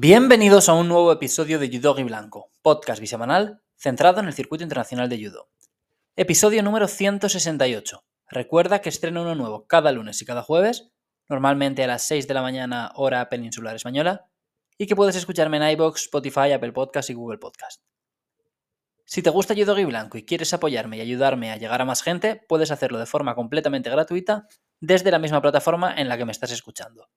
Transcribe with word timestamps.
Bienvenidos 0.00 0.68
a 0.68 0.74
un 0.74 0.86
nuevo 0.86 1.10
episodio 1.10 1.58
de 1.58 1.68
Judo 1.68 1.92
Blanco, 2.04 2.52
podcast 2.62 3.00
bisemanal 3.00 3.64
centrado 3.74 4.20
en 4.20 4.26
el 4.26 4.32
circuito 4.32 4.62
internacional 4.62 5.08
de 5.08 5.18
judo. 5.18 5.50
Episodio 6.14 6.62
número 6.62 6.86
168. 6.86 8.04
Recuerda 8.28 8.80
que 8.80 8.90
estreno 8.90 9.22
uno 9.22 9.34
nuevo 9.34 9.66
cada 9.66 9.90
lunes 9.90 10.22
y 10.22 10.24
cada 10.24 10.44
jueves, 10.44 10.92
normalmente 11.28 11.82
a 11.82 11.88
las 11.88 12.04
6 12.04 12.28
de 12.28 12.34
la 12.34 12.42
mañana 12.42 12.92
hora 12.94 13.28
peninsular 13.28 13.74
española, 13.74 14.30
y 14.78 14.86
que 14.86 14.94
puedes 14.94 15.16
escucharme 15.16 15.56
en 15.56 15.68
iBox, 15.70 16.02
Spotify, 16.02 16.52
Apple 16.52 16.70
Podcast 16.70 17.10
y 17.10 17.14
Google 17.14 17.38
Podcast. 17.38 17.82
Si 19.04 19.20
te 19.20 19.30
gusta 19.30 19.56
Judo 19.56 19.74
Blanco 19.84 20.16
y 20.16 20.24
quieres 20.24 20.54
apoyarme 20.54 20.98
y 20.98 21.00
ayudarme 21.00 21.50
a 21.50 21.56
llegar 21.56 21.82
a 21.82 21.84
más 21.84 22.04
gente, 22.04 22.40
puedes 22.48 22.70
hacerlo 22.70 23.00
de 23.00 23.06
forma 23.06 23.34
completamente 23.34 23.90
gratuita 23.90 24.46
desde 24.78 25.10
la 25.10 25.18
misma 25.18 25.42
plataforma 25.42 25.92
en 25.92 26.08
la 26.08 26.16
que 26.16 26.24
me 26.24 26.30
estás 26.30 26.52
escuchando. 26.52 27.08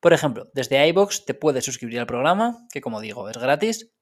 Por 0.00 0.14
ejemplo, 0.14 0.50
desde 0.54 0.86
iBox 0.88 1.26
te 1.26 1.34
puedes 1.34 1.64
suscribir 1.64 2.00
al 2.00 2.06
programa, 2.06 2.66
que 2.72 2.80
como 2.80 3.00
digo 3.00 3.28
es 3.28 3.36
gratis, 3.36 3.92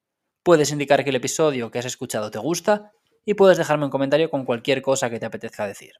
puedes 0.43 0.71
indicar 0.71 1.03
que 1.03 1.09
el 1.09 1.17
episodio 1.17 1.71
que 1.71 1.79
has 1.79 1.85
escuchado 1.85 2.31
te 2.31 2.39
gusta 2.39 2.91
y 3.25 3.33
puedes 3.33 3.57
dejarme 3.57 3.85
un 3.85 3.91
comentario 3.91 4.29
con 4.29 4.45
cualquier 4.45 4.81
cosa 4.81 5.09
que 5.09 5.19
te 5.19 5.25
apetezca 5.25 5.67
decir. 5.67 5.93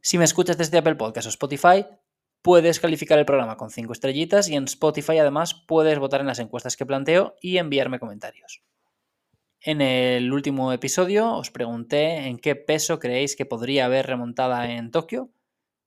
Si 0.00 0.16
me 0.16 0.24
escuchas 0.24 0.56
desde 0.56 0.78
Apple 0.78 0.94
Podcast 0.94 1.26
o 1.26 1.30
Spotify, 1.30 1.86
puedes 2.40 2.78
calificar 2.78 3.18
el 3.18 3.24
programa 3.24 3.56
con 3.56 3.70
5 3.70 3.92
estrellitas 3.92 4.48
y 4.48 4.54
en 4.54 4.64
Spotify 4.64 5.18
además 5.18 5.54
puedes 5.66 5.98
votar 5.98 6.20
en 6.20 6.28
las 6.28 6.38
encuestas 6.38 6.76
que 6.76 6.86
planteo 6.86 7.34
y 7.40 7.56
enviarme 7.56 7.98
comentarios. 7.98 8.62
En 9.60 9.80
el 9.80 10.32
último 10.32 10.72
episodio 10.72 11.32
os 11.32 11.50
pregunté 11.50 12.28
en 12.28 12.38
qué 12.38 12.54
peso 12.54 12.98
creéis 12.98 13.34
que 13.34 13.46
podría 13.46 13.86
haber 13.86 14.06
remontada 14.06 14.70
en 14.70 14.90
Tokio 14.90 15.30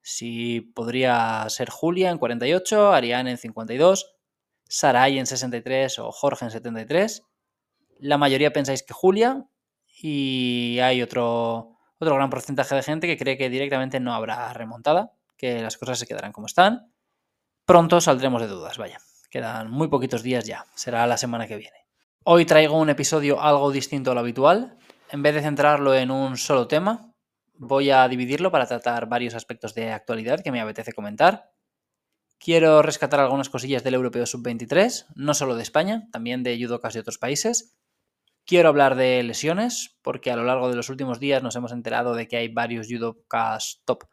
si 0.07 0.61
podría 0.61 1.45
ser 1.49 1.69
Julia 1.69 2.11
en 2.11 2.17
48, 2.17 2.93
Ariane 2.93 3.31
en 3.31 3.37
52, 3.37 4.15
Sarai 4.63 5.19
en 5.19 5.25
63 5.25 5.99
o 5.99 6.13
Jorge 6.13 6.45
en 6.45 6.51
73. 6.51 7.23
La 7.99 8.17
mayoría 8.17 8.53
pensáis 8.53 8.83
que 8.83 8.93
Julia 8.93 9.45
y 10.01 10.79
hay 10.79 11.01
otro, 11.01 11.75
otro 11.99 12.15
gran 12.15 12.29
porcentaje 12.29 12.73
de 12.73 12.83
gente 12.83 13.05
que 13.05 13.17
cree 13.17 13.37
que 13.37 13.49
directamente 13.49 13.99
no 13.99 14.13
habrá 14.13 14.53
remontada, 14.53 15.11
que 15.35 15.61
las 15.61 15.77
cosas 15.77 15.99
se 15.99 16.07
quedarán 16.07 16.31
como 16.31 16.47
están. 16.47 16.89
Pronto 17.65 17.99
saldremos 17.99 18.41
de 18.41 18.47
dudas, 18.47 18.77
vaya. 18.77 18.99
Quedan 19.29 19.69
muy 19.69 19.89
poquitos 19.89 20.23
días 20.23 20.45
ya, 20.45 20.65
será 20.73 21.05
la 21.05 21.17
semana 21.17 21.47
que 21.47 21.57
viene. 21.57 21.85
Hoy 22.23 22.45
traigo 22.45 22.79
un 22.79 22.89
episodio 22.89 23.41
algo 23.41 23.71
distinto 23.73 24.11
a 24.11 24.13
lo 24.13 24.21
habitual. 24.21 24.77
En 25.11 25.21
vez 25.21 25.35
de 25.35 25.41
centrarlo 25.41 25.93
en 25.93 26.11
un 26.11 26.37
solo 26.37 26.65
tema, 26.65 27.13
voy 27.59 27.89
a 27.89 28.07
dividirlo 28.07 28.51
para 28.51 28.67
tratar 28.67 29.07
varios 29.07 29.35
aspectos 29.35 29.73
de 29.73 29.91
actualidad 29.91 30.41
que 30.43 30.51
me 30.51 30.61
apetece 30.61 30.93
comentar. 30.93 31.51
Quiero 32.39 32.81
rescatar 32.81 33.19
algunas 33.19 33.49
cosillas 33.49 33.83
del 33.83 33.95
Europeo 33.95 34.25
Sub-23, 34.25 35.07
no 35.15 35.33
solo 35.33 35.55
de 35.55 35.63
España, 35.63 36.07
también 36.11 36.43
de 36.43 36.57
judocas 36.61 36.93
de 36.93 36.99
otros 36.99 37.17
países. 37.17 37.77
Quiero 38.45 38.69
hablar 38.69 38.95
de 38.95 39.23
lesiones, 39.23 39.97
porque 40.01 40.31
a 40.31 40.35
lo 40.35 40.43
largo 40.43 40.69
de 40.69 40.75
los 40.75 40.89
últimos 40.89 41.19
días 41.19 41.43
nos 41.43 41.55
hemos 41.55 41.71
enterado 41.71 42.13
de 42.13 42.27
que 42.27 42.37
hay 42.37 42.47
varios 42.47 42.87
judokas 42.87 43.81
top 43.85 44.05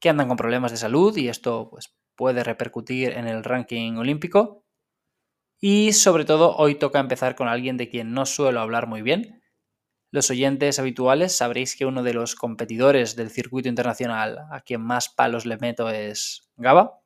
que 0.00 0.08
andan 0.08 0.26
con 0.26 0.36
problemas 0.36 0.72
de 0.72 0.78
salud 0.78 1.16
y 1.16 1.28
esto 1.28 1.68
pues, 1.70 1.94
puede 2.16 2.42
repercutir 2.42 3.12
en 3.12 3.28
el 3.28 3.44
ranking 3.44 3.96
olímpico. 3.96 4.64
Y 5.60 5.92
sobre 5.92 6.24
todo 6.24 6.56
hoy 6.56 6.74
toca 6.74 6.98
empezar 6.98 7.36
con 7.36 7.46
alguien 7.46 7.76
de 7.76 7.88
quien 7.88 8.12
no 8.12 8.26
suelo 8.26 8.60
hablar 8.60 8.88
muy 8.88 9.02
bien, 9.02 9.41
los 10.12 10.30
oyentes 10.30 10.78
habituales 10.78 11.34
sabréis 11.34 11.74
que 11.74 11.86
uno 11.86 12.02
de 12.02 12.12
los 12.12 12.34
competidores 12.34 13.16
del 13.16 13.30
circuito 13.30 13.70
internacional 13.70 14.40
a 14.50 14.60
quien 14.60 14.82
más 14.82 15.08
palos 15.08 15.46
le 15.46 15.56
meto 15.56 15.88
es 15.88 16.50
Gaba. 16.56 17.00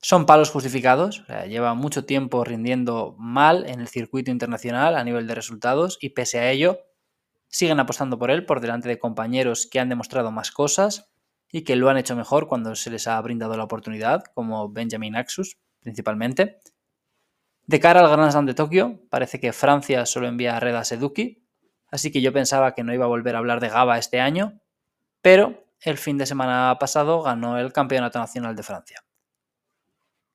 Son 0.00 0.24
palos 0.24 0.50
justificados, 0.50 1.24
lleva 1.48 1.74
mucho 1.74 2.04
tiempo 2.04 2.44
rindiendo 2.44 3.16
mal 3.18 3.68
en 3.68 3.80
el 3.80 3.88
circuito 3.88 4.30
internacional 4.30 4.94
a 4.94 5.02
nivel 5.02 5.26
de 5.26 5.34
resultados 5.34 5.98
y 6.00 6.10
pese 6.10 6.38
a 6.38 6.50
ello 6.50 6.78
siguen 7.48 7.80
apostando 7.80 8.18
por 8.18 8.30
él 8.30 8.46
por 8.46 8.60
delante 8.60 8.88
de 8.88 9.00
compañeros 9.00 9.66
que 9.66 9.80
han 9.80 9.88
demostrado 9.88 10.30
más 10.30 10.52
cosas 10.52 11.10
y 11.50 11.62
que 11.62 11.74
lo 11.74 11.88
han 11.88 11.96
hecho 11.96 12.14
mejor 12.14 12.46
cuando 12.46 12.76
se 12.76 12.90
les 12.90 13.08
ha 13.08 13.20
brindado 13.20 13.56
la 13.56 13.64
oportunidad, 13.64 14.22
como 14.32 14.70
Benjamin 14.70 15.16
Axus 15.16 15.58
principalmente. 15.80 16.60
De 17.64 17.80
cara 17.80 17.98
al 17.98 18.10
Grand 18.10 18.30
Slam 18.30 18.46
de 18.46 18.54
Tokio, 18.54 19.00
parece 19.10 19.40
que 19.40 19.52
Francia 19.52 20.06
solo 20.06 20.28
envía 20.28 20.56
a 20.56 20.60
Reda 20.60 20.84
Seduki, 20.84 21.45
así 21.96 22.12
que 22.12 22.20
yo 22.20 22.32
pensaba 22.32 22.74
que 22.74 22.84
no 22.84 22.94
iba 22.94 23.04
a 23.04 23.08
volver 23.08 23.34
a 23.34 23.38
hablar 23.38 23.60
de 23.60 23.68
Gaba 23.68 23.98
este 23.98 24.20
año, 24.20 24.60
pero 25.20 25.64
el 25.80 25.98
fin 25.98 26.18
de 26.18 26.26
semana 26.26 26.76
pasado 26.78 27.22
ganó 27.22 27.58
el 27.58 27.72
Campeonato 27.72 28.18
Nacional 28.18 28.54
de 28.54 28.62
Francia. 28.62 29.02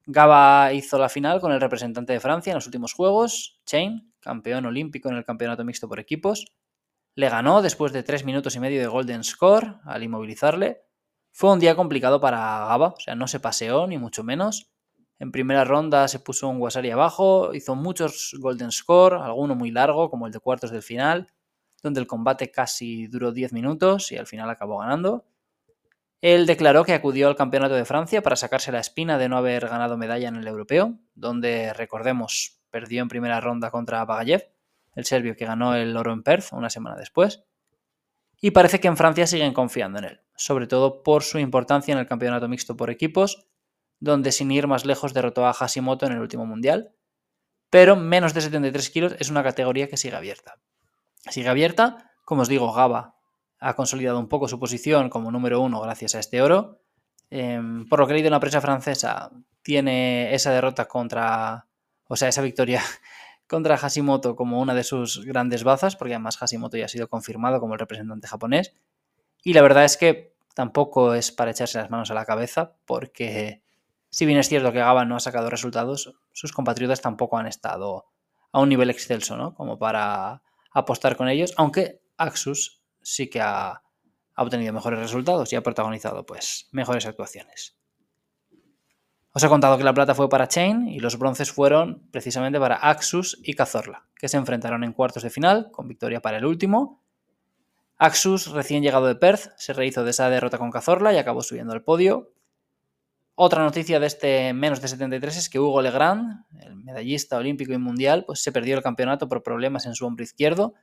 Gaba 0.05 0.73
hizo 0.73 0.97
la 0.97 1.07
final 1.07 1.39
con 1.39 1.51
el 1.51 1.61
representante 1.61 2.13
de 2.13 2.19
Francia 2.19 2.51
en 2.51 2.55
los 2.55 2.66
últimos 2.66 2.94
Juegos, 2.94 3.61
Chain, 3.66 4.13
campeón 4.19 4.66
olímpico 4.66 5.09
en 5.09 5.16
el 5.16 5.23
Campeonato 5.23 5.63
Mixto 5.63 5.88
por 5.88 5.99
equipos. 5.99 6.45
Le 7.13 7.29
ganó 7.29 7.61
después 7.61 7.93
de 7.93 8.01
tres 8.01 8.25
minutos 8.25 8.55
y 8.55 8.59
medio 8.59 8.81
de 8.81 8.88
Golden 8.88 9.23
Score 9.23 9.75
al 9.85 10.03
inmovilizarle. 10.03 10.81
Fue 11.31 11.51
un 11.51 11.59
día 11.59 11.75
complicado 11.75 12.19
para 12.19 12.66
Gaba, 12.66 12.88
o 12.88 12.99
sea, 12.99 13.16
no 13.16 13.28
se 13.28 13.39
paseó 13.39 13.85
ni 13.85 13.97
mucho 13.97 14.23
menos. 14.23 14.72
En 15.19 15.31
primera 15.31 15.63
ronda 15.63 16.07
se 16.07 16.19
puso 16.19 16.49
un 16.49 16.59
Wasari 16.59 16.89
abajo, 16.89 17.53
hizo 17.53 17.75
muchos 17.75 18.35
Golden 18.39 18.72
Score, 18.72 19.17
alguno 19.17 19.53
muy 19.53 19.69
largo, 19.69 20.09
como 20.09 20.25
el 20.25 20.33
de 20.33 20.39
cuartos 20.39 20.72
del 20.72 20.81
final, 20.81 21.28
donde 21.81 22.00
el 22.00 22.08
combate 22.08 22.52
casi 22.52 23.08
duró 23.08 23.31
10 23.31 23.53
minutos 23.53 24.12
y 24.12 24.18
al 24.18 24.28
final 24.28 24.50
acabó 24.50 24.80
ganando. 24.80 25.25
Él 26.22 26.46
declaró 26.46 26.84
que 26.84 26.94
acudió 26.94 27.28
al 27.28 27.36
Campeonato 27.36 27.74
de 27.74 27.86
Francia 27.86 28.22
para 28.22 28.36
sacarse 28.36 28.72
la 28.72 28.80
espina 28.80 29.18
de 29.18 29.28
no 29.28 29.38
haber 29.38 29.68
ganado 29.68 29.97
medalla 29.97 30.28
en 30.28 30.36
el 30.36 30.47
europeo, 30.47 31.00
donde, 31.16 31.74
recordemos, 31.74 32.62
perdió 32.70 33.02
en 33.02 33.08
primera 33.08 33.41
ronda 33.41 33.72
contra 33.72 34.06
Bagayev, 34.06 34.52
el 34.96 35.06
serbio 35.06 35.36
que 35.36 35.46
ganó 35.46 35.75
el 35.75 35.97
oro 35.97 36.14
en 36.14 36.22
Perth 36.22 36.53
una 36.53 36.70
semana 36.70 36.96
después. 36.96 37.44
Y 38.40 38.52
parece 38.52 38.80
que 38.80 38.88
en 38.88 38.97
Francia 38.97 39.25
siguen 39.25 39.53
confiando 39.53 40.00
en 40.00 40.06
él, 40.06 40.22
sobre 40.36 40.68
todo 40.68 41.02
por 41.02 41.24
su 41.24 41.40
importancia 41.40 41.91
en 41.91 42.00
el 42.00 42.08
campeonato 42.08 42.47
mixto 42.47 42.78
por 42.78 42.91
equipos, 42.91 43.47
donde 44.00 44.31
sin 44.31 44.52
ir 44.52 44.68
más 44.68 44.86
lejos 44.86 45.14
derrotó 45.14 45.46
a 45.47 45.53
Hashimoto 45.53 46.06
en 46.06 46.14
el 46.14 46.20
último 46.20 46.46
mundial. 46.46 46.94
Pero 47.70 47.96
menos 47.96 48.34
de 48.34 48.41
73 48.41 48.90
kilos 48.90 49.16
es 49.20 49.30
una 49.30 49.44
categoría 49.44 49.88
que 49.88 49.97
sigue 49.97 50.16
abierta. 50.16 50.59
Sigue 51.30 51.50
abierta. 51.50 52.12
Como 52.26 52.42
os 52.42 52.50
digo, 52.50 52.72
Gaba 52.74 53.16
ha 53.59 53.76
consolidado 53.76 54.20
un 54.20 54.28
poco 54.28 54.48
su 54.48 54.59
posición 54.59 55.09
como 55.09 55.32
número 55.32 55.62
uno 55.62 55.80
gracias 55.82 56.16
a 56.16 56.20
este 56.20 56.42
oro. 56.42 56.80
Em, 57.30 57.88
por 57.88 58.00
lo 58.00 58.08
que 58.08 58.14
he 58.14 58.16
leído 58.16 58.28
en 58.28 58.34
la 58.34 58.40
prensa 58.40 58.59
francesa, 58.59 59.32
tiene 59.62 60.34
esa 60.34 60.52
derrota 60.52 60.86
contra, 60.88 61.68
o 62.08 62.16
sea, 62.16 62.28
esa 62.28 62.42
victoria 62.42 62.82
contra 63.48 63.78
Hashimoto 63.78 64.36
como 64.36 64.59
una 64.59 64.74
de 64.74 64.84
sus 64.84 65.24
grandes 65.26 65.64
bazas, 65.64 65.96
porque 65.96 66.16
además 66.16 66.38
Hashimoto 66.38 66.78
ya 66.78 66.86
ha 66.86 66.90
sido 66.90 67.08
confirmado 67.08 67.59
como 67.59 67.74
el 67.74 67.80
representante 67.80 68.28
japonés. 68.28 68.74
Y 69.44 69.53
la 69.53 69.62
verdad 69.62 69.86
es 69.86 69.98
que 69.98 70.36
tampoco 70.56 71.14
es 71.14 71.32
para 71.32 71.52
echarse 71.52 71.78
las 71.78 71.90
manos 71.90 72.12
a 72.12 72.16
la 72.16 72.26
cabeza, 72.26 72.74
porque 72.86 73.62
si 74.09 74.26
bien 74.26 74.40
es 74.40 74.50
cierto 74.50 74.72
que 74.72 74.80
Gaba 74.80 75.06
no 75.06 75.16
ha 75.16 75.20
sacado 75.20 75.50
resultados, 75.50 76.14
sus 76.34 76.52
compatriotas 76.52 77.02
tampoco 77.02 77.38
han 77.38 77.48
estado 77.48 78.06
a 78.52 78.59
un 78.59 78.70
nivel 78.70 78.90
excelso, 78.90 79.38
¿no? 79.38 79.53
Como 79.56 79.78
para 79.80 80.42
apostar 80.72 81.16
con 81.16 81.28
ellos, 81.30 81.54
aunque 81.58 82.02
Axus 82.18 82.82
sí 83.02 83.30
que 83.30 83.42
ha, 83.42 83.82
obtenido 84.36 84.74
mejores 84.74 85.00
resultados 85.00 85.52
y 85.54 85.56
ha 85.56 85.62
protagonizado 85.62 86.26
pues 86.26 86.68
mejores 86.72 87.06
actuaciones. 87.06 87.78
Os 89.34 89.44
he 89.44 89.48
contado 89.48 89.78
que 89.78 89.84
la 89.84 89.94
plata 89.94 90.16
fue 90.16 90.30
para 90.30 90.48
Chain 90.48 90.88
y 90.88 91.00
los 91.00 91.18
bronces 91.18 91.52
fueron 91.52 92.08
precisamente 92.12 92.59
para 92.59 92.76
Axus 92.76 93.40
y 93.44 93.54
Cazorla, 93.54 94.08
que 94.16 94.28
se 94.28 94.38
enfrentaron 94.38 94.84
en 94.84 94.94
cuartos 94.94 95.24
de 95.24 95.30
final, 95.30 95.70
con 95.72 95.88
victoria 95.88 96.22
para 96.22 96.38
el 96.38 96.46
último. 96.46 97.03
Axus, 97.97 98.52
recién 98.52 98.82
llegado 98.82 99.06
de 99.06 99.16
Perth, 99.16 99.52
se 99.58 99.74
rehizo 99.74 100.03
de 100.03 100.09
esa 100.09 100.29
derrota 100.29 100.58
con 100.58 100.72
Cazorla 100.72 101.14
y 101.14 101.17
acabó 101.17 101.44
subiendo 101.44 101.74
al 101.74 101.84
podio. 101.84 102.34
Otra 103.43 103.64
noticia 103.64 103.99
de 103.99 104.05
este 104.05 104.53
menos 104.53 104.84
de 104.84 104.88
73 104.88 105.35
es 105.35 105.49
que 105.49 105.58
Hugo 105.58 105.82
Legrand, 105.82 106.46
el 106.59 106.76
medallista 106.76 107.38
olímpico 107.38 107.73
y 107.73 107.79
mundial, 107.79 108.23
pues 108.23 108.43
se 108.43 108.52
perdió 108.52 108.78
el 108.78 108.84
campeonato 108.84 109.28
por 109.28 109.41
problemas 109.41 109.88
en 109.88 109.96
su 109.96 110.05
hombro 110.05 110.23
izquierdo. 110.23 110.76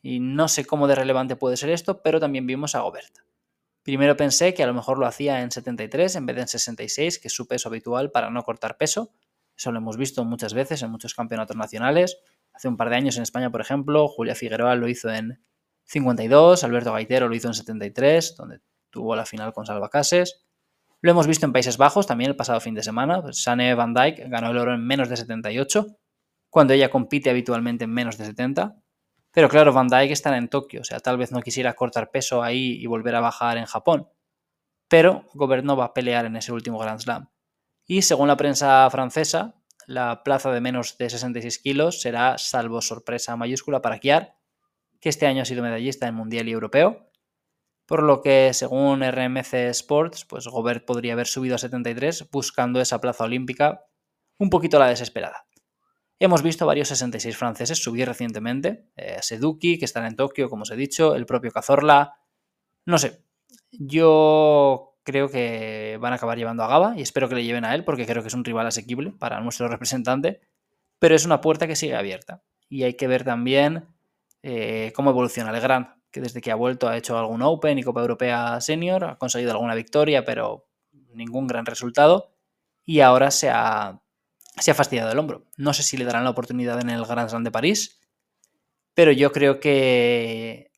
Y 0.00 0.18
no 0.18 0.48
sé 0.48 0.64
cómo 0.64 0.88
de 0.88 0.94
relevante 0.94 1.36
puede 1.36 1.58
ser 1.58 1.68
esto, 1.68 2.00
pero 2.00 2.18
también 2.18 2.46
vimos 2.46 2.74
a 2.74 2.80
Gobert. 2.80 3.18
Primero 3.82 4.16
pensé 4.16 4.54
que 4.54 4.62
a 4.62 4.66
lo 4.66 4.72
mejor 4.72 4.98
lo 4.98 5.04
hacía 5.04 5.42
en 5.42 5.50
73 5.50 6.16
en 6.16 6.24
vez 6.24 6.36
de 6.36 6.42
en 6.42 6.48
66, 6.48 7.18
que 7.18 7.28
es 7.28 7.34
su 7.34 7.46
peso 7.46 7.68
habitual 7.68 8.10
para 8.10 8.30
no 8.30 8.42
cortar 8.42 8.78
peso. 8.78 9.12
Eso 9.54 9.70
lo 9.70 9.76
hemos 9.76 9.98
visto 9.98 10.24
muchas 10.24 10.54
veces 10.54 10.82
en 10.82 10.90
muchos 10.90 11.12
campeonatos 11.12 11.58
nacionales. 11.58 12.16
Hace 12.54 12.68
un 12.68 12.78
par 12.78 12.88
de 12.88 12.96
años 12.96 13.18
en 13.18 13.24
España, 13.24 13.50
por 13.50 13.60
ejemplo, 13.60 14.08
Julia 14.08 14.34
Figueroa 14.34 14.76
lo 14.76 14.88
hizo 14.88 15.10
en 15.10 15.44
52, 15.84 16.64
Alberto 16.64 16.90
Gaitero 16.94 17.28
lo 17.28 17.34
hizo 17.34 17.48
en 17.48 17.54
73, 17.54 18.34
donde 18.34 18.60
tuvo 18.88 19.14
la 19.14 19.26
final 19.26 19.52
con 19.52 19.66
Salva 19.66 19.90
Cases. 19.90 20.47
Lo 21.00 21.12
hemos 21.12 21.28
visto 21.28 21.46
en 21.46 21.52
Países 21.52 21.76
Bajos 21.76 22.06
también 22.06 22.30
el 22.30 22.36
pasado 22.36 22.60
fin 22.60 22.74
de 22.74 22.82
semana. 22.82 23.22
Sane 23.32 23.74
Van 23.74 23.94
Dyke 23.94 24.28
ganó 24.28 24.50
el 24.50 24.58
oro 24.58 24.74
en 24.74 24.84
menos 24.84 25.08
de 25.08 25.16
78, 25.16 25.86
cuando 26.50 26.72
ella 26.72 26.90
compite 26.90 27.30
habitualmente 27.30 27.84
en 27.84 27.92
menos 27.92 28.18
de 28.18 28.24
70. 28.24 28.76
Pero 29.32 29.48
claro, 29.48 29.72
Van 29.72 29.88
Dyke 29.88 30.12
está 30.12 30.36
en 30.36 30.48
Tokio, 30.48 30.80
o 30.80 30.84
sea, 30.84 30.98
tal 30.98 31.16
vez 31.16 31.30
no 31.30 31.40
quisiera 31.40 31.74
cortar 31.74 32.10
peso 32.10 32.42
ahí 32.42 32.78
y 32.80 32.86
volver 32.86 33.14
a 33.14 33.20
bajar 33.20 33.58
en 33.58 33.66
Japón. 33.66 34.08
Pero 34.88 35.26
Gobert 35.34 35.64
no 35.64 35.76
va 35.76 35.86
a 35.86 35.94
pelear 35.94 36.24
en 36.24 36.36
ese 36.36 36.52
último 36.52 36.78
Grand 36.78 36.98
Slam. 36.98 37.28
Y 37.86 38.02
según 38.02 38.26
la 38.26 38.36
prensa 38.36 38.88
francesa, 38.90 39.54
la 39.86 40.22
plaza 40.24 40.50
de 40.50 40.60
menos 40.60 40.98
de 40.98 41.08
66 41.08 41.58
kilos 41.60 42.00
será 42.00 42.36
salvo 42.38 42.82
sorpresa 42.82 43.36
mayúscula 43.36 43.80
para 43.80 43.98
Kiar, 43.98 44.34
que 45.00 45.08
este 45.08 45.26
año 45.26 45.42
ha 45.42 45.44
sido 45.44 45.62
medallista 45.62 46.08
en 46.08 46.14
Mundial 46.14 46.48
y 46.48 46.52
Europeo, 46.52 47.07
por 47.88 48.02
lo 48.02 48.20
que 48.20 48.52
según 48.52 49.02
RMC 49.02 49.54
Sports, 49.70 50.26
pues 50.26 50.46
Gobert 50.46 50.84
podría 50.84 51.14
haber 51.14 51.26
subido 51.26 51.54
a 51.54 51.58
73 51.58 52.28
buscando 52.30 52.82
esa 52.82 53.00
plaza 53.00 53.24
olímpica 53.24 53.86
un 54.36 54.50
poquito 54.50 54.76
a 54.76 54.80
la 54.80 54.88
desesperada. 54.88 55.46
Hemos 56.18 56.42
visto 56.42 56.66
varios 56.66 56.88
66 56.88 57.34
franceses 57.34 57.82
subir 57.82 58.06
recientemente, 58.06 58.90
eh, 58.94 59.16
Seduki, 59.22 59.78
que 59.78 59.86
están 59.86 60.04
en 60.04 60.16
Tokio, 60.16 60.50
como 60.50 60.64
os 60.64 60.70
he 60.70 60.76
dicho, 60.76 61.14
el 61.14 61.24
propio 61.24 61.50
Cazorla, 61.50 62.18
no 62.84 62.98
sé, 62.98 63.22
yo 63.70 64.98
creo 65.02 65.30
que 65.30 65.96
van 65.98 66.12
a 66.12 66.16
acabar 66.16 66.36
llevando 66.36 66.64
a 66.64 66.68
Gaba 66.68 66.92
y 66.94 67.00
espero 67.00 67.30
que 67.30 67.36
le 67.36 67.44
lleven 67.44 67.64
a 67.64 67.74
él 67.74 67.84
porque 67.84 68.04
creo 68.04 68.20
que 68.20 68.28
es 68.28 68.34
un 68.34 68.44
rival 68.44 68.66
asequible 68.66 69.12
para 69.12 69.40
nuestro 69.40 69.66
representante, 69.66 70.42
pero 70.98 71.14
es 71.14 71.24
una 71.24 71.40
puerta 71.40 71.66
que 71.66 71.74
sigue 71.74 71.96
abierta. 71.96 72.42
Y 72.68 72.82
hay 72.82 72.98
que 72.98 73.06
ver 73.06 73.24
también 73.24 73.86
eh, 74.42 74.92
cómo 74.94 75.08
evoluciona 75.08 75.52
Legrand, 75.52 75.97
que 76.10 76.20
desde 76.20 76.40
que 76.40 76.50
ha 76.50 76.54
vuelto 76.54 76.88
ha 76.88 76.96
hecho 76.96 77.18
algún 77.18 77.42
Open 77.42 77.78
y 77.78 77.82
Copa 77.82 78.00
Europea 78.00 78.60
Senior, 78.60 79.04
ha 79.04 79.18
conseguido 79.18 79.52
alguna 79.52 79.74
victoria, 79.74 80.24
pero 80.24 80.68
ningún 81.14 81.46
gran 81.46 81.66
resultado 81.66 82.34
y 82.84 83.00
ahora 83.00 83.30
se 83.30 83.50
ha, 83.50 84.00
se 84.58 84.70
ha 84.70 84.74
fastidiado 84.74 85.12
el 85.12 85.18
hombro. 85.18 85.44
No 85.56 85.74
sé 85.74 85.82
si 85.82 85.96
le 85.96 86.04
darán 86.04 86.24
la 86.24 86.30
oportunidad 86.30 86.80
en 86.80 86.90
el 86.90 87.04
Grand 87.04 87.28
Slam 87.28 87.44
de 87.44 87.50
París, 87.50 88.00
pero 88.94 89.12
yo 89.12 89.30
creo 89.32 89.60
que 89.60 90.72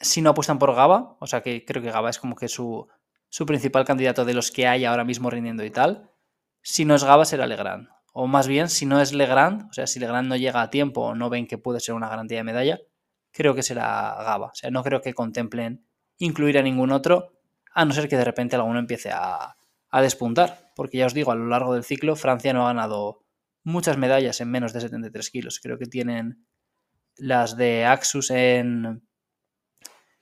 si 0.00 0.22
no 0.22 0.30
apuestan 0.30 0.58
por 0.58 0.74
Gaba, 0.74 1.16
o 1.20 1.26
sea 1.26 1.42
que 1.42 1.64
creo 1.64 1.82
que 1.82 1.90
Gaba 1.90 2.10
es 2.10 2.18
como 2.18 2.36
que 2.36 2.48
su, 2.48 2.86
su 3.28 3.46
principal 3.46 3.84
candidato 3.84 4.24
de 4.24 4.34
los 4.34 4.50
que 4.50 4.66
hay 4.66 4.84
ahora 4.84 5.04
mismo 5.04 5.30
rindiendo 5.30 5.64
y 5.64 5.70
tal, 5.70 6.10
si 6.62 6.84
no 6.84 6.94
es 6.94 7.04
Gaba 7.04 7.24
será 7.24 7.46
Legrand. 7.46 7.88
O 8.12 8.26
más 8.26 8.48
bien, 8.48 8.68
si 8.68 8.86
no 8.86 9.00
es 9.00 9.12
Legrand, 9.12 9.68
o 9.68 9.72
sea, 9.72 9.86
si 9.86 10.00
Legrand 10.00 10.28
no 10.28 10.36
llega 10.36 10.62
a 10.62 10.70
tiempo 10.70 11.02
o 11.02 11.14
no 11.14 11.28
ven 11.28 11.46
que 11.46 11.58
puede 11.58 11.80
ser 11.80 11.94
una 11.94 12.08
garantía 12.08 12.38
de 12.38 12.44
medalla, 12.44 12.78
creo 13.36 13.54
que 13.54 13.62
será 13.62 14.16
Gaba. 14.24 14.46
O 14.46 14.54
sea, 14.54 14.70
no 14.70 14.82
creo 14.82 15.00
que 15.00 15.14
contemplen 15.14 15.86
incluir 16.18 16.58
a 16.58 16.62
ningún 16.62 16.92
otro, 16.92 17.32
a 17.74 17.84
no 17.84 17.92
ser 17.92 18.08
que 18.08 18.16
de 18.16 18.24
repente 18.24 18.56
alguno 18.56 18.78
empiece 18.78 19.10
a, 19.12 19.56
a 19.90 20.02
despuntar. 20.02 20.72
Porque 20.74 20.98
ya 20.98 21.06
os 21.06 21.14
digo, 21.14 21.32
a 21.32 21.36
lo 21.36 21.46
largo 21.46 21.74
del 21.74 21.84
ciclo, 21.84 22.16
Francia 22.16 22.52
no 22.52 22.64
ha 22.64 22.72
ganado 22.72 23.24
muchas 23.62 23.98
medallas 23.98 24.40
en 24.40 24.50
menos 24.50 24.72
de 24.72 24.80
73 24.80 25.30
kilos. 25.30 25.60
Creo 25.62 25.78
que 25.78 25.86
tienen 25.86 26.46
las 27.16 27.56
de 27.56 27.84
Axus 27.84 28.30
en, 28.30 29.06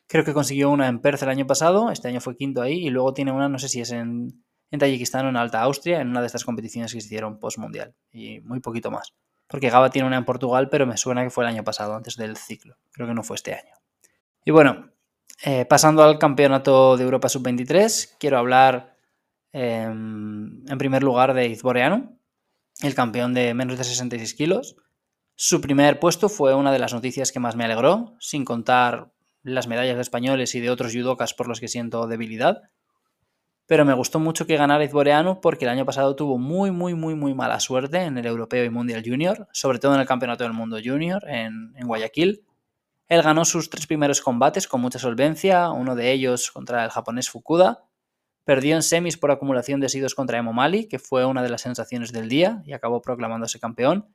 Creo 0.07 0.25
que 0.25 0.35
consiguió 0.35 0.71
una 0.71 0.89
en 0.89 1.01
Perth 1.01 1.23
el 1.23 1.31
año 1.31 1.47
pasado, 1.47 1.91
este 1.91 2.09
año 2.09 2.21
fue 2.21 2.37
quinto 2.37 2.61
ahí, 2.61 2.87
y 2.87 2.91
luego 2.91 3.15
tiene 3.15 3.33
una, 3.33 3.49
no 3.49 3.59
sé 3.59 3.69
si 3.69 3.81
es 3.81 3.91
en, 3.91 4.45
en 4.71 4.79
Tayikistán 4.79 5.27
o 5.27 5.29
en 5.31 5.37
Alta 5.37 5.63
Austria, 5.63 6.01
en 6.01 6.09
una 6.09 6.21
de 6.21 6.27
estas 6.27 6.45
competiciones 6.45 6.93
que 6.93 7.01
se 7.01 7.07
hicieron 7.07 7.39
post-mundial, 7.41 7.95
y 8.13 8.41
muy 8.41 8.61
poquito 8.61 8.91
más. 8.91 9.15
Porque 9.55 9.71
Gaba 9.71 9.89
tiene 9.89 10.09
una 10.09 10.17
en 10.17 10.25
Portugal, 10.25 10.69
pero 10.69 10.85
me 10.85 10.97
suena 10.97 11.23
que 11.23 11.31
fue 11.31 11.45
el 11.45 11.51
año 11.51 11.63
pasado, 11.63 11.95
antes 11.95 12.17
del 12.17 12.37
ciclo. 12.37 12.77
Creo 12.91 13.07
que 13.07 13.15
no 13.15 13.23
fue 13.23 13.37
este 13.37 13.55
año. 13.55 13.73
Y 14.45 14.51
bueno, 14.51 14.91
eh, 15.45 15.65
pasando 15.65 16.03
al 16.03 16.19
Campeonato 16.19 16.97
de 16.97 17.05
Europa 17.05 17.29
Sub-23, 17.29 18.17
quiero 18.19 18.39
hablar 18.39 18.97
eh, 19.53 19.83
en 19.85 20.77
primer 20.77 21.05
lugar 21.05 21.35
de 21.35 21.47
Izboreano, 21.47 22.19
el 22.83 22.97
campeón 22.97 23.33
de 23.33 23.55
menos 23.55 23.79
de 23.79 23.85
66 23.85 24.35
kilos. 24.35 24.75
Su 25.37 25.61
primer 25.61 26.01
puesto 26.01 26.29
fue 26.29 26.53
una 26.53 26.73
de 26.73 26.81
las 26.81 26.93
noticias 26.93 27.31
que 27.31 27.39
más 27.39 27.55
me 27.55 27.65
alegró, 27.65 28.17
sin 28.19 28.45
contar 28.45 29.13
las 29.45 29.69
medallas 29.69 29.95
de 29.95 30.03
españoles 30.03 30.57
y 30.57 30.61
de 30.61 30.71
otros 30.71 30.93
judocas 30.93 31.33
por 31.33 31.47
los 31.47 31.61
que 31.61 31.69
siento 31.69 32.09
debilidad. 32.09 32.63
Pero 33.67 33.87
me 33.87 33.95
gustó 33.95 34.19
mucho 34.19 34.47
que 34.47 34.57
ganara 34.57 34.85
Izboreanu 34.85 35.41
porque 35.41 35.65
el 35.65 35.71
año 35.71 35.87
pasado 35.87 36.15
tuvo 36.15 36.37
muy, 36.37 36.71
muy, 36.71 36.95
muy, 36.95 37.15
muy 37.15 37.33
mala 37.33 37.61
suerte 37.61 38.03
en 38.03 38.19
el 38.19 38.27
Europeo 38.27 38.65
y 38.65 38.71
Mundial 38.71 39.03
Junior, 39.05 39.49
sobre 39.53 39.79
todo 39.79 39.95
en 39.95 40.01
el 40.01 40.07
Campeonato 40.07 40.45
del 40.45 40.53
Mundo 40.53 40.79
Junior 40.85 41.25
en, 41.27 41.73
Guayaquil. 41.83 42.45
Él 43.09 43.23
ganó 43.23 43.45
sus 43.45 43.71
tres 43.71 43.87
primeros 43.87 44.21
combates 44.21 44.69
con 44.69 44.83
mucha 44.83 44.99
solvencia, 44.99 45.71
uno 45.71 45.95
de 45.95 46.13
ellos 46.13 46.51
contra 46.51 46.85
el 46.85 46.91
japonés 46.91 47.31
Fukuda. 47.31 47.85
Perdió 48.45 48.77
en 48.77 48.83
semis 48.83 49.17
por 49.17 49.31
acumulación 49.31 49.81
de 49.81 49.89
sidos 49.89 50.15
contra 50.15 50.37
Emo 50.37 50.53
Mali, 50.53 50.87
que 50.87 50.99
fue 50.99 51.25
una 51.25 51.43
de 51.43 51.49
las 51.49 51.63
sensaciones 51.63 52.13
del 52.13 52.29
día 52.29 52.63
y 52.67 52.75
acabó 52.75 53.01
proclamándose 53.01 53.59
campeón. 53.59 54.15